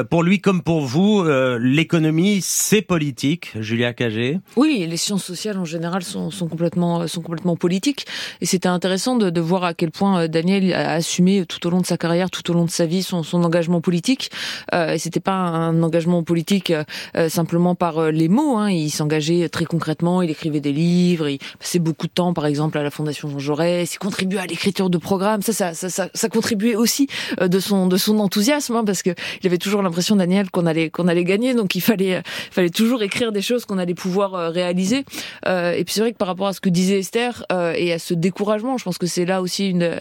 pour 0.10 0.23
lui 0.23 0.39
comme 0.39 0.62
pour 0.62 0.82
vous, 0.82 1.23
l'économie 1.60 2.39
c'est 2.41 2.82
politique, 2.82 3.51
Julia 3.60 3.93
Cagé? 3.93 4.39
Oui, 4.56 4.86
les 4.88 4.97
sciences 4.97 5.23
sociales 5.23 5.58
en 5.58 5.65
général 5.65 6.03
sont, 6.03 6.32
sont 6.32 6.47
complètement 6.47 7.08
sont 7.08 7.21
complètement 7.21 7.56
politiques 7.56 8.06
et 8.41 8.45
c'est 8.45 8.57
c'était 8.58 8.70
intéressant 8.70 9.17
de, 9.17 9.30
de, 9.30 9.39
voir 9.39 9.63
à 9.63 9.76
quel 9.76 9.91
point 9.91 10.22
euh, 10.22 10.28
Daniel 10.28 10.74
a 10.74 10.93
assumé 10.93 11.46
tout 11.46 11.67
au 11.67 11.70
long 11.70 11.80
de 11.80 11.86
sa 11.86 11.96
carrière, 11.96 12.32
tout 12.32 12.50
au 12.50 12.56
long 12.56 12.65
de 12.65 12.72
sa 12.72 12.88
vie, 12.88 13.04
son, 13.04 13.22
son 13.22 13.43
engagement 13.43 13.82
politique. 13.82 14.32
Euh, 14.74 14.93
et 14.93 14.98
c'était 14.98 15.20
pas 15.20 15.36
un 15.36 15.84
engagement 15.84 16.24
politique 16.24 16.74
euh, 17.15 17.30
simplement 17.30 17.76
par 17.76 18.00
euh, 18.00 18.10
les 18.10 18.28
mots. 18.30 18.58
Hein. 18.58 18.72
Il 18.72 18.89
s'engageait 18.89 19.48
très 19.48 19.65
concrètement. 19.65 20.24
Il 20.24 20.32
écrivait 20.32 20.60
des 20.60 20.74
livres. 20.74 21.30
Il 21.30 21.38
passait 21.60 21.78
beaucoup 21.78 22.08
de 22.08 22.12
temps, 22.12 22.34
par 22.34 22.48
exemple, 22.48 22.80
à 22.80 22.84
la 22.84 22.89
Fondation 22.89 23.30
Jean 23.30 23.38
Jaurès. 23.38 23.93
Il 23.93 24.00
contribuait 24.00 24.39
à 24.39 24.48
l'écriture 24.48 24.89
de 24.89 24.98
programmes. 24.98 25.43
Ça, 25.43 25.54
ça, 25.54 25.76
ça, 25.76 25.91
ça, 25.91 26.10
ça 26.15 26.28
contribuait 26.28 26.76
aussi 26.76 27.08
de 27.39 27.60
son 27.60 27.86
de 27.86 27.98
son 27.98 28.17
enthousiasme, 28.17 28.76
hein, 28.76 28.84
parce 28.84 29.04
que 29.04 29.12
il 29.43 29.46
avait 29.46 29.60
toujours 29.60 29.84
l'impression, 29.84 30.15
Daniel, 30.15 30.50
qu'on 30.50 30.65
allait 30.65 30.89
qu'on 30.89 31.08
allait 31.08 31.26
gagner. 31.26 31.54
Donc 31.54 31.76
il 31.76 31.82
fallait 31.82 32.24
fallait 32.50 32.72
toujours 32.72 33.04
écrire 33.04 33.32
des 33.32 33.43
choses 33.43 33.65
qu'on 33.65 33.78
allait 33.78 33.93
pouvoir 33.93 34.52
réaliser. 34.52 35.06
et 35.46 35.84
puis 35.86 35.93
c'est 35.93 36.02
vrai 36.02 36.12
que 36.12 36.17
par 36.17 36.28
rapport 36.28 36.48
à 36.48 36.54
ce 36.54 36.60
que 36.60 36.70
disait 36.70 36.98
Esther 36.98 37.46
et 37.76 37.93
à 37.93 38.00
ce 38.00 38.15
découragement 38.15 38.46
je 38.57 38.83
pense 38.83 38.97
que 38.97 39.07
c'est 39.07 39.25
là 39.25 39.41
aussi 39.41 39.69
une, 39.69 39.99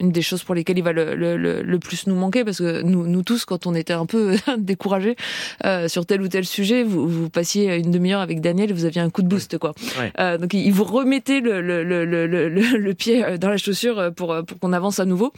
une 0.00 0.10
des 0.12 0.22
choses 0.22 0.42
pour 0.42 0.54
lesquelles 0.54 0.78
il 0.78 0.84
va 0.84 0.92
le, 0.92 1.14
le, 1.14 1.36
le, 1.36 1.78
plus 1.78 2.06
nous 2.06 2.16
manquer, 2.16 2.44
parce 2.44 2.58
que 2.58 2.82
nous, 2.82 3.06
nous 3.06 3.22
tous, 3.22 3.44
quand 3.44 3.66
on 3.66 3.74
était 3.74 3.92
un 3.92 4.06
peu 4.06 4.36
découragés 4.58 5.16
euh, 5.64 5.88
sur 5.88 6.06
tel 6.06 6.22
ou 6.22 6.28
tel 6.28 6.44
sujet, 6.44 6.82
vous, 6.82 7.06
vous 7.08 7.30
passiez 7.30 7.76
une 7.76 7.90
demi-heure 7.90 8.20
avec 8.20 8.40
Daniel 8.40 8.70
et 8.70 8.72
vous 8.72 8.84
aviez 8.84 9.00
un 9.00 9.10
coup 9.10 9.22
de 9.22 9.28
boost, 9.28 9.58
quoi. 9.58 9.74
Euh, 10.18 10.38
donc 10.38 10.52
il 10.54 10.72
vous 10.72 10.84
remettait 10.84 11.40
le, 11.40 12.92
pied 12.94 13.24
dans 13.38 13.50
la 13.50 13.56
chaussure 13.56 14.12
pour, 14.14 14.34
pour 14.46 14.58
qu'on 14.58 14.72
avance 14.72 14.98
à 14.98 15.04
nouveau. 15.04 15.32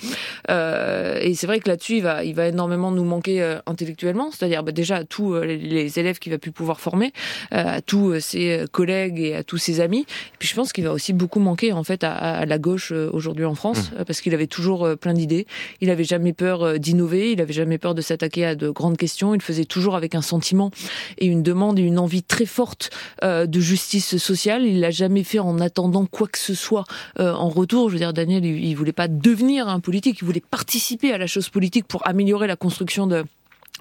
Euh, 0.50 1.18
et 1.20 1.34
c'est 1.34 1.46
vrai 1.46 1.60
que 1.60 1.68
là-dessus, 1.68 1.96
il 1.96 2.02
va, 2.02 2.24
il 2.24 2.34
va 2.34 2.48
énormément 2.48 2.90
nous 2.90 3.04
manquer 3.04 3.42
euh, 3.42 3.58
intellectuellement, 3.66 4.30
c'est-à-dire 4.30 4.62
bah, 4.62 4.72
déjà 4.72 4.96
à 4.96 5.04
tous 5.04 5.34
euh, 5.34 5.44
les 5.44 5.98
élèves 5.98 6.18
qu'il 6.18 6.32
va 6.32 6.38
plus 6.38 6.52
pouvoir 6.52 6.80
former, 6.80 7.12
à 7.50 7.80
tous 7.80 8.20
ses 8.20 8.64
collègues 8.72 9.20
et 9.20 9.34
à 9.34 9.42
tous 9.42 9.58
ses 9.58 9.80
amis. 9.80 10.00
Et 10.00 10.36
puis 10.38 10.48
je 10.48 10.54
pense 10.54 10.72
qu'il 10.72 10.84
va 10.84 10.92
aussi 10.92 11.12
beaucoup 11.12 11.40
manquer 11.40 11.72
en 11.72 11.84
fait 11.84 12.04
à, 12.04 12.14
à 12.14 12.37
la 12.46 12.58
gauche 12.58 12.92
euh, 12.92 13.10
aujourd'hui 13.12 13.44
en 13.44 13.54
France, 13.54 13.90
mmh. 13.90 14.04
parce 14.04 14.20
qu'il 14.20 14.34
avait 14.34 14.46
toujours 14.46 14.84
euh, 14.84 14.96
plein 14.96 15.14
d'idées. 15.14 15.46
Il 15.80 15.90
avait 15.90 16.04
jamais 16.04 16.32
peur 16.32 16.62
euh, 16.62 16.78
d'innover, 16.78 17.32
il 17.32 17.40
avait 17.40 17.52
jamais 17.52 17.78
peur 17.78 17.94
de 17.94 18.00
s'attaquer 18.00 18.44
à 18.44 18.54
de 18.54 18.70
grandes 18.70 18.96
questions. 18.96 19.34
Il 19.34 19.42
faisait 19.42 19.64
toujours 19.64 19.96
avec 19.96 20.14
un 20.14 20.22
sentiment 20.22 20.70
et 21.18 21.26
une 21.26 21.42
demande 21.42 21.78
et 21.78 21.82
une 21.82 21.98
envie 21.98 22.22
très 22.22 22.46
forte 22.46 22.90
de 23.22 23.60
justice 23.60 24.16
sociale. 24.16 24.64
Il 24.64 24.80
l'a 24.80 24.90
jamais 24.90 25.24
fait 25.24 25.38
en 25.38 25.60
attendant 25.60 26.06
quoi 26.06 26.28
que 26.28 26.38
ce 26.38 26.54
soit 26.54 26.84
en 27.18 27.48
retour. 27.48 27.88
Je 27.88 27.94
veux 27.94 27.98
dire, 27.98 28.12
Daniel, 28.12 28.44
il, 28.44 28.74
voulait 28.74 28.92
pas 28.92 29.08
devenir 29.08 29.68
un 29.68 29.80
politique, 29.80 30.18
il 30.20 30.24
voulait 30.24 30.42
participer 30.42 31.12
à 31.12 31.18
la 31.18 31.26
chose 31.26 31.48
politique 31.48 31.86
pour 31.86 32.06
améliorer 32.06 32.46
la 32.46 32.56
construction 32.56 33.06
de 33.06 33.24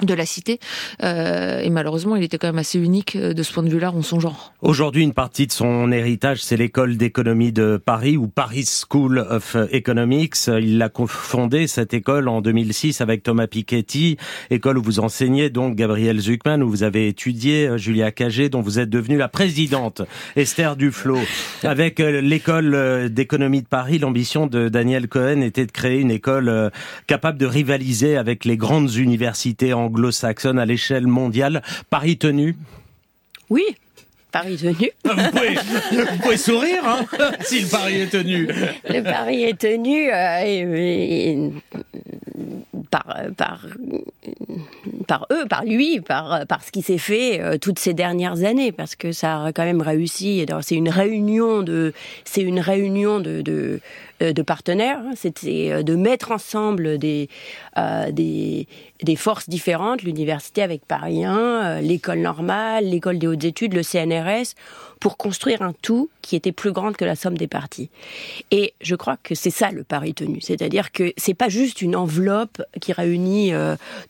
de 0.03 0.13
la 0.13 0.25
cité. 0.25 0.59
Euh, 1.03 1.59
et 1.61 1.69
malheureusement, 1.69 2.15
il 2.15 2.23
était 2.23 2.37
quand 2.37 2.47
même 2.47 2.59
assez 2.59 2.79
unique 2.79 3.15
euh, 3.15 3.33
de 3.33 3.43
ce 3.43 3.51
point 3.51 3.63
de 3.63 3.69
vue-là 3.69 3.91
en 3.91 4.01
son 4.01 4.19
genre. 4.19 4.53
Aujourd'hui, 4.61 5.03
une 5.03 5.13
partie 5.13 5.47
de 5.47 5.51
son 5.51 5.91
héritage, 5.91 6.43
c'est 6.43 6.57
l'école 6.57 6.97
d'économie 6.97 7.51
de 7.51 7.81
Paris 7.83 8.17
ou 8.17 8.27
Paris 8.27 8.65
School 8.65 9.19
of 9.19 9.55
Economics. 9.71 10.35
Il 10.47 10.77
l'a 10.77 10.89
fondée, 11.07 11.67
cette 11.67 11.93
école, 11.93 12.27
en 12.27 12.41
2006 12.41 13.01
avec 13.01 13.23
Thomas 13.23 13.47
Piketty, 13.47 14.17
école 14.49 14.77
où 14.77 14.81
vous 14.81 14.99
enseignez 14.99 15.49
donc 15.49 15.75
Gabriel 15.75 16.19
Zuckman, 16.19 16.61
où 16.61 16.69
vous 16.69 16.83
avez 16.83 17.07
étudié 17.07 17.67
euh, 17.67 17.77
Julia 17.77 18.11
Cagé, 18.11 18.49
dont 18.49 18.61
vous 18.61 18.79
êtes 18.79 18.89
devenue 18.89 19.17
la 19.17 19.27
présidente, 19.27 20.01
Esther 20.35 20.75
Duflo. 20.75 21.17
Avec 21.63 21.99
euh, 21.99 22.21
l'école 22.21 23.09
d'économie 23.09 23.61
de 23.61 23.67
Paris, 23.67 23.99
l'ambition 23.99 24.47
de 24.47 24.69
Daniel 24.69 25.07
Cohen 25.07 25.41
était 25.41 25.65
de 25.65 25.71
créer 25.71 25.99
une 25.99 26.11
école 26.11 26.71
capable 27.07 27.37
de 27.37 27.45
rivaliser 27.45 28.17
avec 28.17 28.45
les 28.45 28.57
grandes 28.57 28.93
universités 28.95 29.73
en 29.73 29.86
anglo-saxonne 29.87 30.59
à 30.59 30.65
l'échelle 30.65 31.07
mondiale. 31.07 31.61
Paris 31.89 32.17
tenu 32.17 32.55
Oui, 33.49 33.63
Paris 34.31 34.57
tenu. 34.57 34.91
Vous 35.05 36.17
pouvez, 36.21 36.37
sourire, 36.37 36.83
hein, 36.85 37.05
si 37.41 37.61
le 37.61 37.67
pari 37.67 38.01
est 38.01 38.11
tenu. 38.11 38.47
Le 38.89 39.01
pari 39.01 39.43
est 39.43 39.57
tenu 39.57 40.09
euh, 40.11 41.49
par, 42.91 43.05
par, 43.37 43.65
par 45.07 45.27
eux, 45.31 45.45
par 45.47 45.63
lui, 45.63 46.01
par, 46.01 46.45
par 46.45 46.63
ce 46.63 46.71
qui 46.71 46.81
s'est 46.81 46.97
fait 46.97 47.41
euh, 47.41 47.57
toutes 47.57 47.79
ces 47.79 47.93
dernières 47.93 48.43
années, 48.43 48.71
parce 48.71 48.95
que 48.95 49.11
ça 49.11 49.45
a 49.45 49.53
quand 49.53 49.63
même 49.63 49.81
réussi. 49.81 50.45
C'est 50.61 50.75
une 50.75 50.89
réunion 50.89 51.63
de, 51.63 51.93
c'est 52.25 52.41
une 52.41 52.59
réunion 52.59 53.19
de, 53.19 53.41
de 53.41 53.79
de 54.19 54.41
partenaires. 54.41 54.99
Hein. 54.99 55.13
C'était 55.15 55.71
euh, 55.71 55.83
de 55.83 55.95
mettre 55.95 56.31
ensemble 56.31 56.97
des, 56.97 57.29
euh, 57.77 58.11
des, 58.11 58.67
des 59.01 59.15
forces 59.15 59.49
différentes, 59.49 60.03
l'université 60.03 60.61
avec 60.61 60.85
Paris 60.85 61.23
1, 61.23 61.81
l'école 61.81 62.19
normale, 62.19 62.85
l'école 62.85 63.19
des 63.19 63.27
hautes 63.27 63.43
études, 63.43 63.73
le 63.73 63.83
CNRS, 63.83 64.55
pour 64.99 65.17
construire 65.17 65.61
un 65.61 65.73
tout 65.73 66.09
qui 66.21 66.35
était 66.35 66.51
plus 66.51 66.71
grand 66.71 66.95
que 66.95 67.05
la 67.05 67.15
somme 67.15 67.37
des 67.37 67.47
parties. 67.47 67.89
Et 68.51 68.73
je 68.81 68.95
crois 68.95 69.17
que 69.21 69.35
c'est 69.35 69.51
ça 69.51 69.71
le 69.71 69.83
pari 69.83 70.13
tenu, 70.13 70.41
c'est-à-dire 70.41 70.91
que 70.91 71.13
c'est 71.17 71.35
pas 71.35 71.49
juste 71.49 71.81
une 71.81 71.95
enveloppe 71.95 72.61
qui 72.81 72.93
réunit 72.93 73.51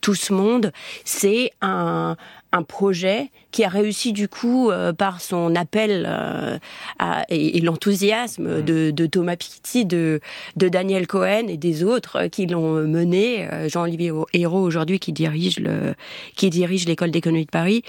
tout 0.00 0.14
ce 0.14 0.32
monde, 0.32 0.72
c'est 1.04 1.52
un, 1.60 2.16
un 2.52 2.62
projet 2.62 3.30
qui 3.50 3.64
a 3.64 3.68
réussi 3.68 4.12
du 4.12 4.28
coup 4.28 4.70
euh, 4.70 4.92
par 4.92 5.20
son 5.20 5.54
appel 5.54 6.06
euh, 6.08 6.58
à, 6.98 7.24
et, 7.28 7.60
l'enthousiasme 7.60 8.58
mm. 8.58 8.62
de, 8.62 8.90
de, 8.90 9.06
Thomas 9.06 9.36
Piketty, 9.36 9.84
de, 9.84 10.20
de 10.56 10.68
Daniel 10.68 11.06
Cohen 11.06 11.48
et 11.48 11.56
des 11.56 11.84
autres 11.84 12.26
qui 12.26 12.46
l'ont 12.46 12.86
mené. 12.86 13.48
Euh, 13.52 13.68
Jean-Olivier 13.68 14.12
Hérault 14.32 14.62
aujourd'hui 14.62 14.98
qui 14.98 15.12
dirige 15.12 15.58
le 15.58 15.94
qui 16.36 16.50
dirige 16.50 16.86
l'école 16.86 17.10
d'économie 17.10 17.44
de 17.44 17.50
Paris. 17.50 17.82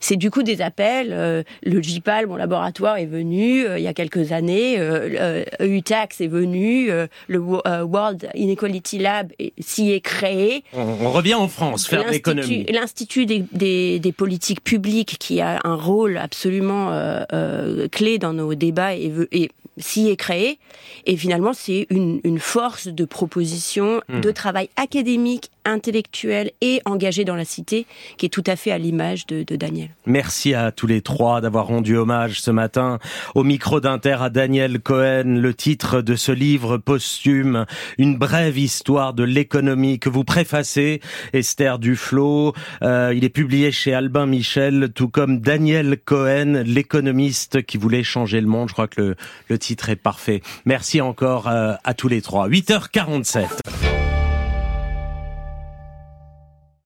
C'est 0.00 0.16
du 0.16 0.30
coup 0.30 0.42
des 0.42 0.60
appels. 0.60 1.44
le 1.62 1.82
JPAL, 1.82 2.26
mon 2.26 2.36
laboratoire, 2.36 2.96
est 2.96 3.06
venu 3.06 3.64
il 3.76 3.82
y 3.82 3.86
a 3.86 3.94
quelques 3.94 4.32
années. 4.32 4.78
EUTAX 5.60 6.20
est 6.20 6.26
venu. 6.26 6.90
le 7.28 7.38
World 7.38 8.28
Inequality 8.34 8.98
Lab 8.98 9.32
s'y 9.58 9.92
est 9.92 10.00
créé. 10.00 10.64
On, 10.74 11.10
revient 11.12 11.34
en 11.34 11.48
France 11.48 11.86
faire 11.86 12.10
l'économie. 12.10 12.66
L'Institut 12.70 13.26
des, 13.26 13.44
des 13.52 14.01
des 14.02 14.12
politiques 14.12 14.62
publiques 14.62 15.16
qui 15.18 15.40
a 15.40 15.60
un 15.64 15.74
rôle 15.74 16.18
absolument 16.18 16.92
euh, 16.92 17.22
euh, 17.32 17.88
clé 17.88 18.18
dans 18.18 18.34
nos 18.34 18.54
débats 18.54 18.94
et, 18.94 19.10
et 19.32 19.50
s'y 19.78 20.08
est 20.08 20.16
créé. 20.16 20.58
Et 21.06 21.16
finalement, 21.16 21.52
c'est 21.52 21.86
une, 21.90 22.20
une, 22.24 22.38
force 22.38 22.88
de 22.88 23.04
proposition, 23.04 24.02
mmh. 24.08 24.20
de 24.20 24.30
travail 24.30 24.68
académique, 24.76 25.50
intellectuel 25.64 26.50
et 26.60 26.80
engagé 26.84 27.24
dans 27.24 27.36
la 27.36 27.44
cité, 27.44 27.86
qui 28.16 28.26
est 28.26 28.28
tout 28.28 28.42
à 28.46 28.56
fait 28.56 28.72
à 28.72 28.78
l'image 28.78 29.26
de, 29.26 29.42
de, 29.44 29.56
Daniel. 29.56 29.90
Merci 30.06 30.54
à 30.54 30.72
tous 30.72 30.86
les 30.86 31.02
trois 31.02 31.40
d'avoir 31.40 31.66
rendu 31.66 31.96
hommage 31.96 32.40
ce 32.40 32.50
matin 32.50 32.98
au 33.34 33.44
micro 33.44 33.80
d'Inter 33.80 34.16
à 34.20 34.30
Daniel 34.30 34.80
Cohen, 34.80 35.38
le 35.40 35.54
titre 35.54 36.02
de 36.02 36.16
ce 36.16 36.32
livre 36.32 36.78
posthume, 36.78 37.66
une 37.98 38.16
brève 38.16 38.58
histoire 38.58 39.14
de 39.14 39.22
l'économie 39.22 39.98
que 39.98 40.08
vous 40.08 40.24
préfacez, 40.24 41.00
Esther 41.32 41.78
Duflo. 41.78 42.54
Euh, 42.82 43.12
il 43.14 43.24
est 43.24 43.28
publié 43.28 43.70
chez 43.70 43.94
Albin 43.94 44.26
Michel, 44.26 44.90
tout 44.94 45.08
comme 45.08 45.40
Daniel 45.40 45.96
Cohen, 46.04 46.62
l'économiste 46.66 47.62
qui 47.62 47.76
voulait 47.76 48.02
changer 48.02 48.40
le 48.40 48.48
monde. 48.48 48.68
Je 48.68 48.72
crois 48.72 48.88
que 48.88 49.00
le, 49.00 49.16
le 49.48 49.58
titre 49.62 49.88
est 49.88 49.96
parfait. 49.96 50.42
Merci 50.66 51.00
encore 51.00 51.48
euh, 51.48 51.74
à 51.84 51.94
tous 51.94 52.08
les 52.08 52.20
trois. 52.20 52.48
8h47. 52.48 54.11